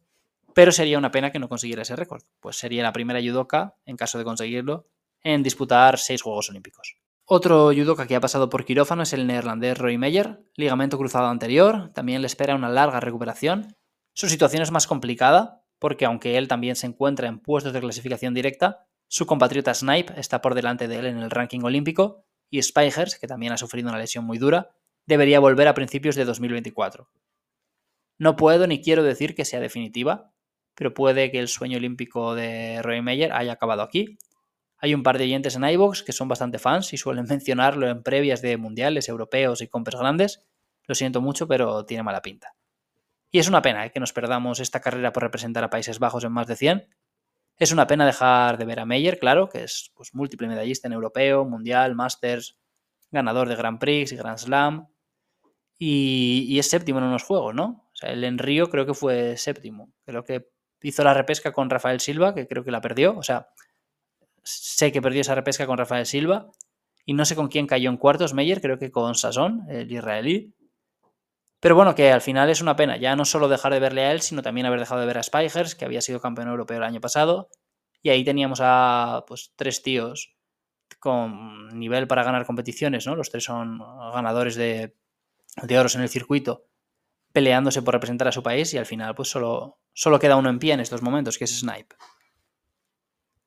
pero 0.52 0.73
sería 0.73 0.99
una 0.99 1.12
pena 1.12 1.30
que 1.30 1.38
no 1.38 1.49
consiguiera 1.49 1.82
ese 1.82 1.94
récord, 1.94 2.25
pues 2.40 2.56
sería 2.56 2.82
la 2.82 2.92
primera 2.92 3.20
judoka, 3.20 3.76
en 3.87 3.97
caso 3.97 4.18
de 4.18 4.25
conseguirlo, 4.25 4.88
en 5.23 5.44
disputar 5.44 5.99
seis 5.99 6.20
Juegos 6.20 6.50
Olímpicos. 6.50 6.97
Otro 7.25 7.70
judoka 7.73 8.08
que 8.08 8.16
ha 8.16 8.20
pasado 8.20 8.49
por 8.49 8.64
quirófano 8.64 9.04
es 9.04 9.12
el 9.12 9.28
neerlandés 9.28 9.78
Roy 9.78 9.99
Meyer, 9.99 10.40
ligamento 10.56 10.99
cruzado 10.99 11.28
anterior, 11.28 11.92
también 11.94 12.23
le 12.23 12.26
espera 12.26 12.56
una 12.56 12.68
larga 12.68 12.99
recuperación. 12.99 13.76
Su 14.14 14.28
situación 14.28 14.62
es 14.62 14.73
más 14.73 14.88
complicada, 14.88 15.62
porque 15.78 16.06
aunque 16.06 16.38
él 16.38 16.49
también 16.49 16.75
se 16.75 16.88
encuentra 16.88 17.28
en 17.28 17.38
puestos 17.38 17.73
de 17.73 17.80
clasificación 17.80 18.35
directa, 18.35 18.85
su 19.06 19.26
compatriota 19.26 19.73
Snipe 19.75 20.18
está 20.18 20.40
por 20.40 20.56
delante 20.56 20.88
de 20.88 20.99
él 20.99 21.06
en 21.06 21.18
el 21.18 21.30
ranking 21.30 21.61
olímpico, 21.62 22.25
y 22.50 22.62
Spijers, 22.62 23.16
que 23.16 23.28
también 23.28 23.52
ha 23.52 23.58
sufrido 23.58 23.90
una 23.90 23.99
lesión 23.99 24.25
muy 24.25 24.38
dura, 24.38 24.70
debería 25.09 25.41
volver 25.41 25.67
a 25.69 25.75
principios 25.75 26.17
de 26.17 26.27
2024. 26.27 27.09
No 28.19 28.37
puedo 28.37 28.67
ni 28.67 28.83
quiero 28.83 29.03
decir 29.03 29.35
que 29.35 29.47
sea 29.47 29.59
definitiva, 29.59 30.35
pero 30.75 30.93
puede 30.93 31.31
que 31.31 31.38
el 31.38 31.49
sueño 31.49 31.79
olímpico 31.79 32.35
de 32.35 32.83
Roy 32.83 33.00
Meyer 33.00 33.33
haya 33.33 33.53
acabado 33.53 33.81
aquí. 33.81 34.19
Hay 34.77 34.93
un 34.93 35.03
par 35.03 35.17
de 35.17 35.25
oyentes 35.25 35.57
en 35.57 35.65
iVoox 35.65 36.03
que 36.03 36.12
son 36.12 36.29
bastante 36.29 36.59
fans 36.59 36.93
y 36.93 36.99
suelen 36.99 37.25
mencionarlo 37.29 37.88
en 37.88 38.03
previas 38.03 38.43
de 38.43 38.59
mundiales 38.59 39.09
europeos 39.09 39.62
y 39.62 39.69
compras 39.69 39.99
grandes. 39.99 40.47
Lo 40.85 40.95
siento 40.95 41.23
mucho, 41.23 41.49
pero 41.49 41.87
tiene 41.87 42.03
mala 42.03 42.21
pinta. 42.21 42.55
Y 43.31 43.38
es 43.38 43.49
una 43.49 43.62
pena 43.62 43.87
¿eh? 43.87 43.91
que 43.91 44.00
nos 44.00 44.12
perdamos 44.12 44.61
esta 44.61 44.81
carrera 44.81 45.15
por 45.15 45.23
representar 45.23 45.65
a 45.65 45.71
Países 45.71 45.99
Bajos 45.99 46.25
en 46.25 46.33
más 46.33 46.47
de 46.47 46.57
100. 46.57 46.87
Es 47.57 47.73
una 47.73 47.87
pena 47.87 48.05
dejar 48.05 48.59
de 48.59 48.67
ver 48.67 48.81
a 48.81 48.85
Meyer, 48.85 49.19
claro, 49.19 49.49
que 49.49 49.65
es 49.65 49.91
pues, 49.95 50.15
múltiple 50.15 50.49
medallista 50.49 50.87
en 50.87 50.93
europeo, 50.93 51.47
mundial, 51.47 51.95
masters, 51.95 52.59
ganador 53.11 53.49
de 53.49 53.56
Grand 53.56 53.78
Prix 53.78 54.13
y 54.13 54.17
Grand 54.17 54.39
Slam, 54.39 54.87
y, 55.78 56.58
es 56.58 56.69
séptimo 56.69 56.99
en 56.99 57.04
unos 57.04 57.23
juegos, 57.23 57.54
¿no? 57.54 57.88
O 57.93 57.97
sea, 57.97 58.10
el 58.10 58.25
en 58.25 58.38
Río 58.38 58.69
creo 58.69 58.84
que 58.84 58.95
fue 58.95 59.36
séptimo. 59.36 59.93
Creo 60.04 60.25
que 60.25 60.49
hizo 60.82 61.04
la 61.04 61.14
repesca 61.14 61.52
con 61.52 61.71
Rafael 61.71 62.00
Silva, 62.00 62.34
que 62.34 62.49
creo 62.49 62.64
que 62.64 62.71
la 62.71 62.80
perdió. 62.80 63.17
O 63.17 63.23
sea, 63.23 63.49
sé 64.43 64.91
que 64.93 65.02
perdió 65.02 65.21
esa 65.21 65.34
repesca 65.34 65.67
con 65.67 65.78
Rafael 65.78 66.06
Silva. 66.06 66.50
Y 67.04 67.14
no 67.14 67.25
sé 67.25 67.36
con 67.36 67.49
quién 67.49 67.67
cayó 67.67 67.91
en 67.91 67.97
cuartos 67.97 68.34
Meyer, 68.34 68.60
creo 68.60 68.78
que 68.78 68.91
con 68.91 69.14
Sasson, 69.14 69.64
el 69.71 69.91
israelí. 69.91 70.54
Pero 71.60 71.75
bueno, 71.75 71.95
que 71.95 72.12
al 72.12 72.21
final 72.21 72.50
es 72.50 72.60
una 72.60 72.76
pena. 72.76 72.97
Ya 72.97 73.17
no 73.17 73.25
solo 73.25 73.49
dejar 73.49 73.73
de 73.73 73.80
verle 73.80 74.02
a 74.04 74.12
él, 74.12 74.21
sino 74.21 74.43
también 74.43 74.67
haber 74.67 74.80
dejado 74.80 75.00
de 75.00 75.06
ver 75.06 75.19
a 75.19 75.23
Spijers, 75.23 75.75
que 75.75 75.84
había 75.84 76.00
sido 76.00 76.21
campeón 76.21 76.49
europeo 76.49 76.76
el 76.76 76.82
año 76.82 77.00
pasado. 77.00 77.50
Y 78.02 78.10
ahí 78.10 78.25
teníamos 78.25 78.60
a 78.62 79.25
pues, 79.26 79.52
tres 79.56 79.82
tíos 79.82 80.36
con 81.00 81.69
nivel 81.78 82.06
para 82.06 82.25
ganar 82.25 82.47
competiciones, 82.47 83.06
¿no? 83.06 83.17
Los 83.17 83.30
tres 83.30 83.45
son 83.45 83.78
ganadores 84.12 84.56
de 84.56 84.95
de 85.62 85.78
oros 85.78 85.94
en 85.94 86.02
el 86.02 86.08
circuito 86.08 86.64
peleándose 87.32 87.82
por 87.82 87.94
representar 87.94 88.28
a 88.28 88.32
su 88.32 88.42
país 88.42 88.73
y 88.75 88.78
al 88.78 88.86
final 88.86 89.14
pues 89.14 89.28
solo, 89.28 89.78
solo 89.92 90.18
queda 90.18 90.36
uno 90.36 90.49
en 90.49 90.58
pie 90.58 90.73
en 90.73 90.80
estos 90.80 91.02
momentos, 91.02 91.38
que 91.38 91.44
es 91.44 91.60
Snipe. 91.60 91.94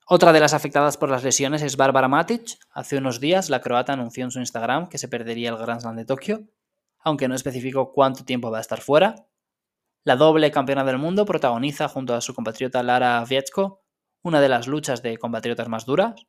Otra 0.07 0.31
de 0.33 0.39
las 0.39 0.53
afectadas 0.53 0.97
por 0.97 1.09
las 1.09 1.23
lesiones 1.23 1.61
es 1.61 1.77
Bárbara 1.77 2.07
Matic. 2.07 2.57
Hace 2.71 2.97
unos 2.97 3.19
días 3.19 3.49
la 3.49 3.61
croata 3.61 3.93
anunció 3.93 4.23
en 4.23 4.31
su 4.31 4.39
Instagram 4.39 4.87
que 4.87 4.97
se 4.97 5.07
perdería 5.07 5.49
el 5.49 5.57
Grand 5.57 5.81
Slam 5.81 5.95
de 5.95 6.05
Tokio, 6.05 6.43
aunque 6.99 7.27
no 7.27 7.35
especificó 7.35 7.91
cuánto 7.91 8.23
tiempo 8.23 8.51
va 8.51 8.59
a 8.59 8.61
estar 8.61 8.81
fuera. 8.81 9.15
La 10.03 10.15
doble 10.15 10.51
campeona 10.51 10.83
del 10.83 10.97
mundo 10.97 11.25
protagoniza 11.25 11.87
junto 11.87 12.13
a 12.13 12.21
su 12.21 12.33
compatriota 12.33 12.83
Lara 12.83 13.23
Vietsko 13.27 13.81
una 14.23 14.39
de 14.39 14.49
las 14.49 14.67
luchas 14.67 15.01
de 15.01 15.17
compatriotas 15.17 15.67
más 15.67 15.85
duras. 15.85 16.27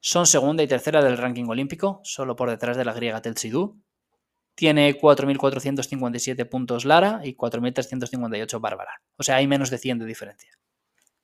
Son 0.00 0.26
segunda 0.26 0.62
y 0.62 0.68
tercera 0.68 1.02
del 1.02 1.18
ranking 1.18 1.46
olímpico, 1.46 2.00
solo 2.04 2.36
por 2.36 2.50
detrás 2.50 2.76
de 2.76 2.84
la 2.84 2.92
griega 2.92 3.22
Telsidou, 3.22 3.80
tiene 4.54 4.98
4.457 4.98 6.48
puntos 6.48 6.84
Lara 6.84 7.20
y 7.24 7.34
4.358 7.36 8.60
Bárbara. 8.60 9.02
O 9.16 9.22
sea, 9.22 9.36
hay 9.36 9.46
menos 9.46 9.70
de 9.70 9.78
100 9.78 10.00
de 10.00 10.06
diferencia. 10.06 10.58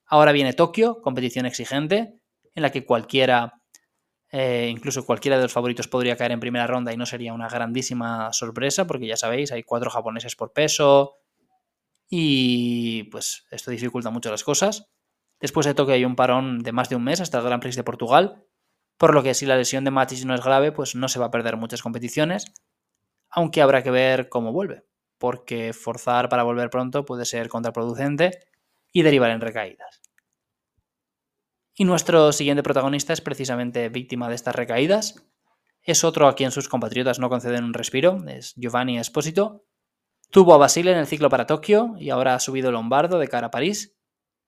Ahora 0.06 0.32
viene 0.32 0.52
Tokio, 0.52 1.00
competición 1.02 1.46
exigente, 1.46 2.20
en 2.54 2.62
la 2.62 2.70
que 2.70 2.84
cualquiera, 2.84 3.62
eh, 4.32 4.68
incluso 4.70 5.06
cualquiera 5.06 5.36
de 5.36 5.44
los 5.44 5.52
favoritos 5.52 5.86
podría 5.86 6.16
caer 6.16 6.32
en 6.32 6.40
primera 6.40 6.66
ronda 6.66 6.92
y 6.92 6.96
no 6.96 7.06
sería 7.06 7.32
una 7.32 7.48
grandísima 7.48 8.32
sorpresa, 8.32 8.86
porque 8.86 9.06
ya 9.06 9.16
sabéis, 9.16 9.52
hay 9.52 9.62
cuatro 9.62 9.90
japoneses 9.90 10.34
por 10.34 10.52
peso 10.52 11.18
y 12.08 13.04
pues 13.04 13.46
esto 13.52 13.70
dificulta 13.70 14.10
mucho 14.10 14.32
las 14.32 14.42
cosas. 14.42 14.90
Después 15.38 15.64
de 15.64 15.74
Tokio 15.74 15.94
hay 15.94 16.04
un 16.04 16.16
parón 16.16 16.58
de 16.58 16.72
más 16.72 16.88
de 16.88 16.96
un 16.96 17.04
mes 17.04 17.20
hasta 17.20 17.38
el 17.38 17.44
Grand 17.44 17.62
Prix 17.62 17.76
de 17.76 17.84
Portugal, 17.84 18.44
por 18.98 19.14
lo 19.14 19.22
que 19.22 19.34
si 19.34 19.46
la 19.46 19.56
lesión 19.56 19.84
de 19.84 19.92
Matis 19.92 20.26
no 20.26 20.34
es 20.34 20.42
grave, 20.42 20.72
pues 20.72 20.96
no 20.96 21.08
se 21.08 21.20
va 21.20 21.26
a 21.26 21.30
perder 21.30 21.56
muchas 21.56 21.82
competiciones 21.82 22.52
aunque 23.30 23.62
habrá 23.62 23.82
que 23.82 23.90
ver 23.90 24.28
cómo 24.28 24.52
vuelve, 24.52 24.84
porque 25.18 25.72
forzar 25.72 26.28
para 26.28 26.42
volver 26.42 26.70
pronto 26.70 27.04
puede 27.04 27.24
ser 27.24 27.48
contraproducente 27.48 28.40
y 28.92 29.02
derivar 29.02 29.30
en 29.30 29.40
recaídas. 29.40 30.00
Y 31.74 31.84
nuestro 31.84 32.32
siguiente 32.32 32.62
protagonista 32.62 33.12
es 33.12 33.20
precisamente 33.20 33.88
víctima 33.88 34.28
de 34.28 34.34
estas 34.34 34.54
recaídas. 34.54 35.24
Es 35.82 36.04
otro 36.04 36.28
a 36.28 36.34
quien 36.34 36.50
sus 36.50 36.68
compatriotas 36.68 37.18
no 37.18 37.30
conceden 37.30 37.64
un 37.64 37.74
respiro, 37.74 38.18
es 38.28 38.54
Giovanni 38.56 38.98
Esposito. 38.98 39.64
Tuvo 40.30 40.54
a 40.54 40.58
Basile 40.58 40.92
en 40.92 40.98
el 40.98 41.06
ciclo 41.06 41.30
para 41.30 41.46
Tokio 41.46 41.94
y 41.98 42.10
ahora 42.10 42.34
ha 42.34 42.40
subido 42.40 42.70
Lombardo 42.70 43.18
de 43.18 43.28
cara 43.28 43.46
a 43.46 43.50
París. 43.50 43.96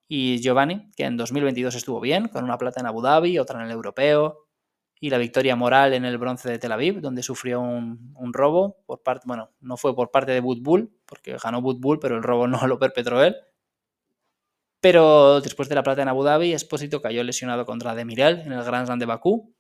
Y 0.07 0.43
Giovanni, 0.43 0.91
que 0.95 1.05
en 1.05 1.17
2022 1.17 1.75
estuvo 1.75 2.01
bien, 2.01 2.29
con 2.29 2.45
una 2.45 2.59
plata 2.59 2.81
en 2.81 2.87
Abu 2.87 3.01
Dhabi, 3.01 3.39
otra 3.39 3.61
en 3.61 3.67
el 3.67 3.73
europeo, 3.73 4.42
y 5.03 5.11
la 5.11 5.19
victoria 5.19 5.57
moral 5.57 5.95
en 5.95 6.05
el 6.05 6.17
bronce 6.17 6.49
de 6.49 6.61
Tel 6.61 6.71
Aviv, 6.71 7.01
donde 7.01 7.25
sufrió 7.25 7.61
un, 7.61 8.33
robo 8.33 8.77
por 8.87 9.03
parte, 9.03 9.25
bueno, 9.27 9.51
no 9.61 9.77
fue 9.77 9.97
por 9.97 10.13
parte 10.13 10.31
de 10.31 10.39
Bull, 10.39 10.93
porque 11.07 11.37
ganó 11.43 11.61
Bull, 11.61 11.99
pero 11.99 12.17
el 12.17 12.23
robo 12.23 12.47
no 12.47 12.65
lo 12.69 12.79
perpetró 12.79 13.21
él. 13.21 13.35
Pero 14.81 15.41
después 15.41 15.69
de 15.69 15.75
la 15.75 15.83
plata 15.83 16.03
en 16.03 16.09
Abu 16.09 16.23
Dhabi, 16.23 16.53
Espósito 16.53 17.03
cayó 17.03 17.25
lesionado 17.25 17.67
contra 17.67 17.97
Demirel 17.97 18.43
en 18.43 18.53
el 18.53 18.63
Grand 18.63 18.87
Slam 18.87 19.01
de 19.01 19.07
Bakú 19.07 19.53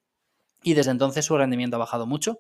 y 0.62 0.74
desde 0.74 0.92
entonces 0.92 1.24
su 1.24 1.36
rendimiento 1.36 1.74
ha 1.74 1.80
bajado 1.80 2.06
mucho. 2.06 2.38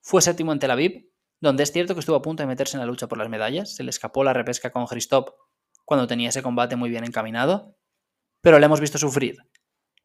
Fue 0.00 0.22
séptimo 0.22 0.52
en 0.52 0.60
Tel 0.60 0.70
Aviv, 0.70 1.10
donde 1.40 1.64
es 1.64 1.72
cierto 1.72 1.94
que 1.94 2.00
estuvo 2.00 2.14
a 2.14 2.22
punto 2.22 2.44
de 2.44 2.46
meterse 2.46 2.76
en 2.76 2.82
la 2.82 2.86
lucha 2.86 3.08
por 3.08 3.18
las 3.18 3.30
medallas, 3.30 3.74
se 3.74 3.82
le 3.82 3.90
escapó 3.90 4.22
la 4.22 4.32
repesca 4.32 4.70
con 4.70 4.86
Christop 4.86 5.30
cuando 5.84 6.06
tenía 6.06 6.28
ese 6.28 6.40
combate 6.40 6.76
muy 6.76 6.88
bien 6.88 7.02
encaminado, 7.02 7.74
pero 8.40 8.60
le 8.60 8.66
hemos 8.66 8.80
visto 8.80 8.96
sufrir 8.96 9.38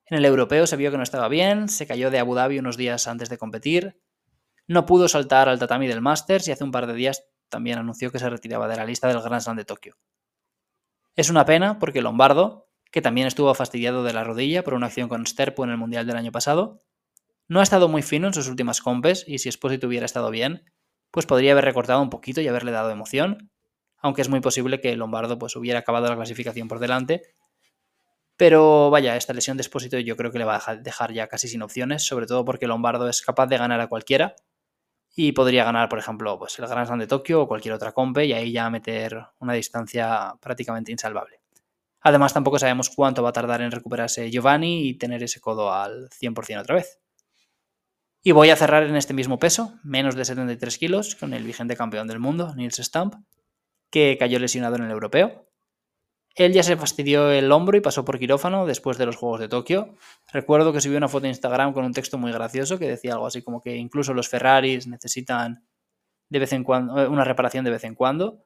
en 0.10 0.18
el 0.18 0.26
europeo 0.26 0.68
se 0.68 0.78
vio 0.78 0.92
que 0.92 0.98
no 0.98 1.04
estaba 1.04 1.28
bien, 1.28 1.70
se 1.70 1.86
cayó 1.86 2.10
de 2.10 2.20
Abu 2.20 2.36
Dhabi 2.36 2.60
unos 2.60 2.78
días 2.78 3.08
antes 3.08 3.30
de 3.30 3.38
competir, 3.38 4.00
no 4.68 4.86
pudo 4.86 5.08
saltar 5.08 5.50
al 5.50 5.60
tatami 5.60 5.88
del 5.88 6.02
Masters 6.02 6.48
y 6.48 6.52
hace 6.52 6.64
un 6.64 6.72
par 6.72 6.88
de 6.88 6.94
días 6.94 7.26
también 7.50 7.78
anunció 7.78 8.12
que 8.12 8.20
se 8.20 8.30
retiraba 8.30 8.68
de 8.68 8.76
la 8.76 8.86
lista 8.86 9.08
del 9.08 9.22
Grand 9.22 9.42
Slam 9.42 9.58
de 9.58 9.66
Tokio. 9.66 9.98
Es 11.16 11.30
una 11.30 11.46
pena 11.46 11.80
porque 11.80 12.02
Lombardo, 12.02 12.70
que 12.92 13.02
también 13.02 13.28
estuvo 13.28 13.54
fastidiado 13.54 14.04
de 14.04 14.14
la 14.14 14.24
rodilla 14.24 14.64
por 14.64 14.74
una 14.74 14.88
acción 14.88 15.10
con 15.10 15.26
Sterpo 15.26 15.64
en 15.64 15.72
el 15.72 15.78
Mundial 15.78 16.06
del 16.06 16.18
año 16.18 16.32
pasado, 16.32 16.84
no 17.48 17.60
ha 17.60 17.64
estado 17.64 17.88
muy 17.88 18.02
fino 18.02 18.28
en 18.28 18.34
sus 18.34 18.48
últimas 18.48 18.82
compes 18.82 19.24
y 19.28 19.40
si 19.40 19.50
Esposito 19.50 19.88
hubiera 19.88 20.06
estado 20.06 20.30
bien, 20.30 20.66
pues 21.12 21.26
podría 21.26 21.54
haber 21.54 21.66
recortado 21.66 22.02
un 22.02 22.10
poquito 22.10 22.42
y 22.42 22.48
haberle 22.48 22.72
dado 22.72 22.92
emoción, 22.92 23.52
aunque 24.00 24.22
es 24.22 24.30
muy 24.30 24.42
posible 24.42 24.82
que 24.82 24.96
Lombardo 24.96 25.40
pues 25.40 25.56
hubiera 25.56 25.80
acabado 25.80 26.08
la 26.08 26.16
clasificación 26.16 26.68
por 26.68 26.80
delante 26.80 27.24
Pero 28.38 28.92
vaya, 28.92 29.18
esta 29.18 29.34
lesión 29.34 29.58
de 29.58 29.62
Espósito 29.62 29.98
yo 29.98 30.16
creo 30.16 30.32
que 30.32 30.38
le 30.38 30.46
va 30.46 30.62
a 30.64 30.76
dejar 30.76 31.12
ya 31.12 31.28
casi 31.28 31.48
sin 31.48 31.64
opciones, 31.64 32.06
sobre 32.06 32.28
todo 32.28 32.46
porque 32.46 32.68
Lombardo 32.68 33.10
es 33.10 33.22
capaz 33.22 33.48
de 33.48 33.58
ganar 33.58 33.82
a 33.82 33.88
cualquiera 33.88 34.36
y 35.16 35.32
podría 35.32 35.64
ganar, 35.64 35.90
por 35.90 35.98
ejemplo, 35.98 36.38
pues 36.38 36.60
el 36.60 36.68
Grand 36.68 36.86
Slam 36.86 37.00
de 37.00 37.08
Tokio 37.08 37.42
o 37.42 37.48
cualquier 37.48 37.74
otra 37.74 37.92
compe 37.92 38.26
y 38.26 38.34
ahí 38.34 38.52
ya 38.52 38.70
meter 38.70 39.26
una 39.40 39.54
distancia 39.54 40.36
prácticamente 40.40 40.92
insalvable. 40.92 41.42
Además, 42.02 42.34
tampoco 42.34 42.60
sabemos 42.60 42.92
cuánto 42.92 43.24
va 43.24 43.30
a 43.30 43.34
tardar 43.34 43.62
en 43.62 43.72
recuperarse 43.72 44.30
Giovanni 44.30 44.88
y 44.88 44.94
tener 44.94 45.24
ese 45.24 45.42
codo 45.42 45.74
al 45.74 46.10
100% 46.10 46.62
otra 46.62 46.76
vez. 46.76 47.00
Y 48.22 48.32
voy 48.32 48.52
a 48.52 48.56
cerrar 48.56 48.84
en 48.84 48.96
este 48.96 49.16
mismo 49.16 49.40
peso, 49.40 49.80
menos 49.84 50.16
de 50.16 50.26
73 50.26 50.78
kilos, 50.78 51.16
con 51.16 51.34
el 51.34 51.44
vigente 51.44 51.76
campeón 51.76 52.08
del 52.08 52.20
mundo, 52.20 52.54
Nils 52.56 52.78
Stamp, 52.78 53.16
que 53.90 54.18
cayó 54.20 54.38
lesionado 54.38 54.76
en 54.76 54.84
el 54.84 54.92
europeo. 54.92 55.47
Él 56.38 56.54
ya 56.54 56.62
se 56.62 56.78
fastidió 56.78 57.32
el 57.32 57.52
hombro 57.52 57.78
y 57.78 57.82
pasó 57.82 58.06
por 58.06 58.20
quirófano 58.20 58.68
después 58.68 59.00
de 59.00 59.08
los 59.08 59.16
Juegos 59.16 59.40
de 59.40 59.50
Tokio. 59.50 59.96
Recuerdo 60.32 60.72
que 60.72 60.80
subió 60.80 61.00
una 61.00 61.08
foto 61.08 61.26
en 61.26 61.32
Instagram 61.32 61.74
con 61.74 61.84
un 61.84 61.94
texto 61.94 62.20
muy 62.20 62.32
gracioso 62.32 62.78
que 62.78 62.88
decía 62.88 63.14
algo 63.14 63.26
así 63.26 63.42
como 63.42 63.60
que 63.60 63.76
incluso 63.76 64.14
los 64.14 64.30
Ferraris 64.30 64.86
necesitan 64.86 65.66
de 66.30 66.40
vez 66.40 66.54
en 66.54 66.64
cuando 66.64 67.02
eh, 67.02 67.08
una 67.08 67.24
reparación 67.24 67.66
de 67.66 67.72
vez 67.72 67.84
en 67.86 67.96
cuando. 67.96 68.46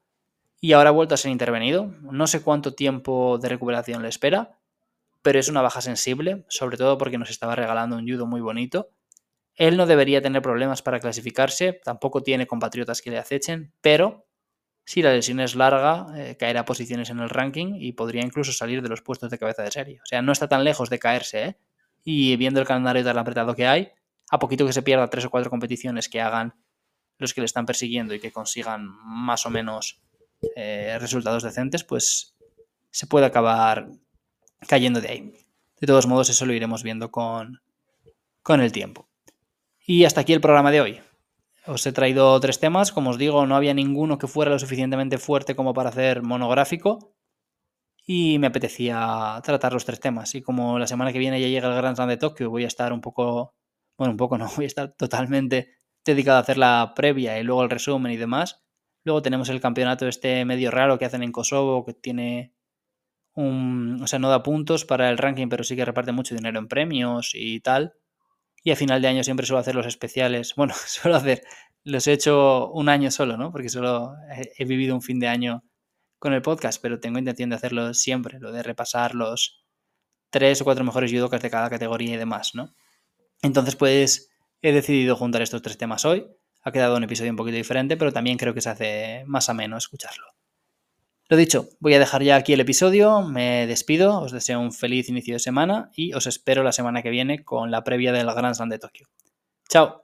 Y 0.61 0.71
ahora 0.71 0.91
ha 0.91 0.93
vuelto 0.93 1.15
a 1.15 1.17
ser 1.17 1.31
intervenido. 1.31 1.93
No 2.01 2.27
sé 2.27 2.41
cuánto 2.41 2.75
tiempo 2.75 3.37
de 3.39 3.49
recuperación 3.49 4.01
le 4.03 4.07
espera, 4.07 4.57
pero 5.21 5.37
es 5.37 5.49
una 5.49 5.61
baja 5.61 5.81
sensible, 5.81 6.45
sobre 6.47 6.77
todo 6.77 6.97
porque 6.97 7.17
nos 7.17 7.29
estaba 7.29 7.55
regalando 7.55 7.97
un 7.97 8.07
judo 8.07 8.25
muy 8.25 8.39
bonito. 8.39 8.91
Él 9.55 9.75
no 9.75 9.85
debería 9.85 10.21
tener 10.21 10.41
problemas 10.41 10.81
para 10.81 11.01
clasificarse, 11.01 11.81
tampoco 11.83 12.23
tiene 12.23 12.47
compatriotas 12.47 13.01
que 13.01 13.11
le 13.11 13.17
acechen, 13.17 13.73
pero 13.81 14.27
si 14.85 15.01
la 15.01 15.13
lesión 15.13 15.39
es 15.39 15.55
larga, 15.55 16.07
eh, 16.15 16.35
caerá 16.37 16.65
posiciones 16.65 17.09
en 17.09 17.19
el 17.19 17.29
ranking 17.29 17.75
y 17.79 17.93
podría 17.93 18.23
incluso 18.23 18.51
salir 18.51 18.81
de 18.81 18.89
los 18.89 19.01
puestos 19.01 19.29
de 19.29 19.37
cabeza 19.37 19.63
de 19.63 19.71
serie. 19.71 19.99
O 20.01 20.05
sea, 20.05 20.21
no 20.21 20.31
está 20.31 20.47
tan 20.47 20.63
lejos 20.63 20.89
de 20.89 20.99
caerse, 20.99 21.43
¿eh? 21.43 21.57
Y 22.03 22.35
viendo 22.35 22.59
el 22.59 22.65
calendario 22.65 23.03
tan 23.03 23.17
apretado 23.17 23.55
que 23.55 23.67
hay, 23.67 23.91
a 24.31 24.39
poquito 24.39 24.65
que 24.65 24.73
se 24.73 24.81
pierda 24.81 25.09
tres 25.09 25.25
o 25.25 25.29
cuatro 25.29 25.49
competiciones 25.49 26.09
que 26.09 26.21
hagan 26.21 26.55
los 27.17 27.33
que 27.33 27.41
le 27.41 27.45
están 27.45 27.65
persiguiendo 27.65 28.15
y 28.15 28.19
que 28.19 28.31
consigan 28.31 28.87
más 28.87 29.45
o 29.45 29.51
menos 29.51 30.01
eh, 30.55 30.97
resultados 30.99 31.43
decentes, 31.43 31.83
pues 31.83 32.35
se 32.89 33.05
puede 33.05 33.27
acabar 33.27 33.87
cayendo 34.67 34.99
de 34.99 35.09
ahí. 35.09 35.33
De 35.79 35.87
todos 35.87 36.07
modos, 36.07 36.29
eso 36.29 36.45
lo 36.45 36.53
iremos 36.53 36.81
viendo 36.81 37.11
con, 37.11 37.61
con 38.41 38.61
el 38.61 38.71
tiempo. 38.71 39.07
Y 39.85 40.05
hasta 40.05 40.21
aquí 40.21 40.33
el 40.33 40.41
programa 40.41 40.71
de 40.71 40.81
hoy. 40.81 41.01
Os 41.65 41.85
he 41.85 41.91
traído 41.91 42.39
tres 42.39 42.59
temas, 42.59 42.91
como 42.91 43.11
os 43.11 43.17
digo, 43.17 43.45
no 43.45 43.55
había 43.55 43.73
ninguno 43.73 44.17
que 44.17 44.27
fuera 44.27 44.51
lo 44.51 44.59
suficientemente 44.59 45.17
fuerte 45.19 45.55
como 45.55 45.73
para 45.73 45.89
hacer 45.89 46.23
monográfico 46.23 47.13
y 48.05 48.39
me 48.39 48.47
apetecía 48.47 49.39
tratar 49.43 49.73
los 49.73 49.85
tres 49.85 49.99
temas. 49.99 50.33
Y 50.35 50.41
como 50.41 50.79
la 50.79 50.87
semana 50.87 51.13
que 51.13 51.19
viene 51.19 51.39
ya 51.39 51.47
llega 51.47 51.69
el 51.69 51.75
Grand 51.75 51.95
Slam 51.95 52.09
de 52.09 52.17
Tokio, 52.17 52.49
voy 52.49 52.63
a 52.63 52.67
estar 52.67 52.93
un 52.93 53.01
poco, 53.01 53.55
bueno, 53.97 54.11
un 54.11 54.17
poco 54.17 54.37
no, 54.37 54.47
voy 54.55 54.65
a 54.65 54.67
estar 54.67 54.93
totalmente 54.93 55.69
dedicado 56.05 56.37
a 56.37 56.41
hacer 56.41 56.57
la 56.57 56.93
previa 56.95 57.39
y 57.39 57.43
luego 57.43 57.63
el 57.63 57.69
resumen 57.69 58.11
y 58.11 58.17
demás. 58.17 58.63
Luego 59.03 59.21
tenemos 59.21 59.49
el 59.49 59.61
campeonato 59.61 60.07
este 60.07 60.45
medio 60.45 60.71
raro 60.71 60.97
que 60.97 61.05
hacen 61.05 61.23
en 61.23 61.31
Kosovo, 61.31 61.85
que 61.85 61.93
tiene 61.93 62.53
un, 63.35 64.01
o 64.01 64.07
sea, 64.07 64.19
no 64.19 64.29
da 64.29 64.43
puntos 64.43 64.85
para 64.85 65.09
el 65.09 65.17
ranking, 65.17 65.49
pero 65.49 65.63
sí 65.63 65.75
que 65.75 65.85
reparte 65.85 66.11
mucho 66.11 66.35
dinero 66.35 66.59
en 66.59 66.67
premios 66.67 67.31
y 67.33 67.61
tal. 67.61 67.93
Y 68.63 68.71
a 68.71 68.75
final 68.75 69.01
de 69.01 69.07
año 69.07 69.23
siempre 69.23 69.45
suelo 69.45 69.59
hacer 69.59 69.75
los 69.75 69.87
especiales. 69.87 70.53
Bueno, 70.57 70.73
suelo 70.85 71.17
hacer, 71.17 71.43
los 71.83 72.07
he 72.07 72.13
hecho 72.13 72.69
un 72.71 72.89
año 72.89 73.11
solo, 73.11 73.37
¿no? 73.37 73.51
Porque 73.51 73.69
solo 73.69 74.13
he, 74.57 74.65
vivido 74.65 74.95
un 74.95 75.01
fin 75.01 75.19
de 75.19 75.27
año 75.27 75.63
con 76.19 76.33
el 76.33 76.41
podcast, 76.41 76.81
pero 76.81 76.99
tengo 76.99 77.19
intención 77.19 77.49
de 77.49 77.55
hacerlo 77.55 77.93
siempre, 77.93 78.39
lo 78.39 78.51
de 78.51 78.63
repasar 78.63 79.15
los 79.15 79.63
tres 80.29 80.61
o 80.61 80.65
cuatro 80.65 80.83
mejores 80.83 81.11
judokas 81.11 81.41
de 81.41 81.49
cada 81.49 81.69
categoría 81.69 82.13
y 82.13 82.17
demás, 82.17 82.51
¿no? 82.53 82.73
Entonces, 83.41 83.75
pues 83.75 84.31
he 84.61 84.71
decidido 84.71 85.15
juntar 85.15 85.41
estos 85.41 85.61
tres 85.61 85.77
temas 85.77 86.05
hoy. 86.05 86.27
Ha 86.63 86.71
quedado 86.71 86.95
un 86.97 87.03
episodio 87.03 87.31
un 87.31 87.37
poquito 87.37 87.57
diferente, 87.57 87.97
pero 87.97 88.13
también 88.13 88.37
creo 88.37 88.53
que 88.53 88.61
se 88.61 88.69
hace 88.69 89.23
más 89.25 89.49
ameno 89.49 89.77
escucharlo. 89.77 90.30
Lo 91.31 91.37
dicho, 91.37 91.69
voy 91.79 91.93
a 91.93 91.99
dejar 91.99 92.23
ya 92.23 92.35
aquí 92.35 92.51
el 92.51 92.59
episodio, 92.59 93.21
me 93.21 93.65
despido, 93.65 94.19
os 94.19 94.33
deseo 94.33 94.59
un 94.59 94.73
feliz 94.73 95.07
inicio 95.07 95.35
de 95.35 95.39
semana 95.39 95.89
y 95.95 96.11
os 96.11 96.27
espero 96.27 96.61
la 96.61 96.73
semana 96.73 97.01
que 97.01 97.09
viene 97.09 97.45
con 97.45 97.71
la 97.71 97.85
previa 97.85 98.11
del 98.11 98.25
Grand 98.25 98.53
Slam 98.53 98.67
de 98.67 98.79
Tokio. 98.79 99.07
Chao. 99.69 100.03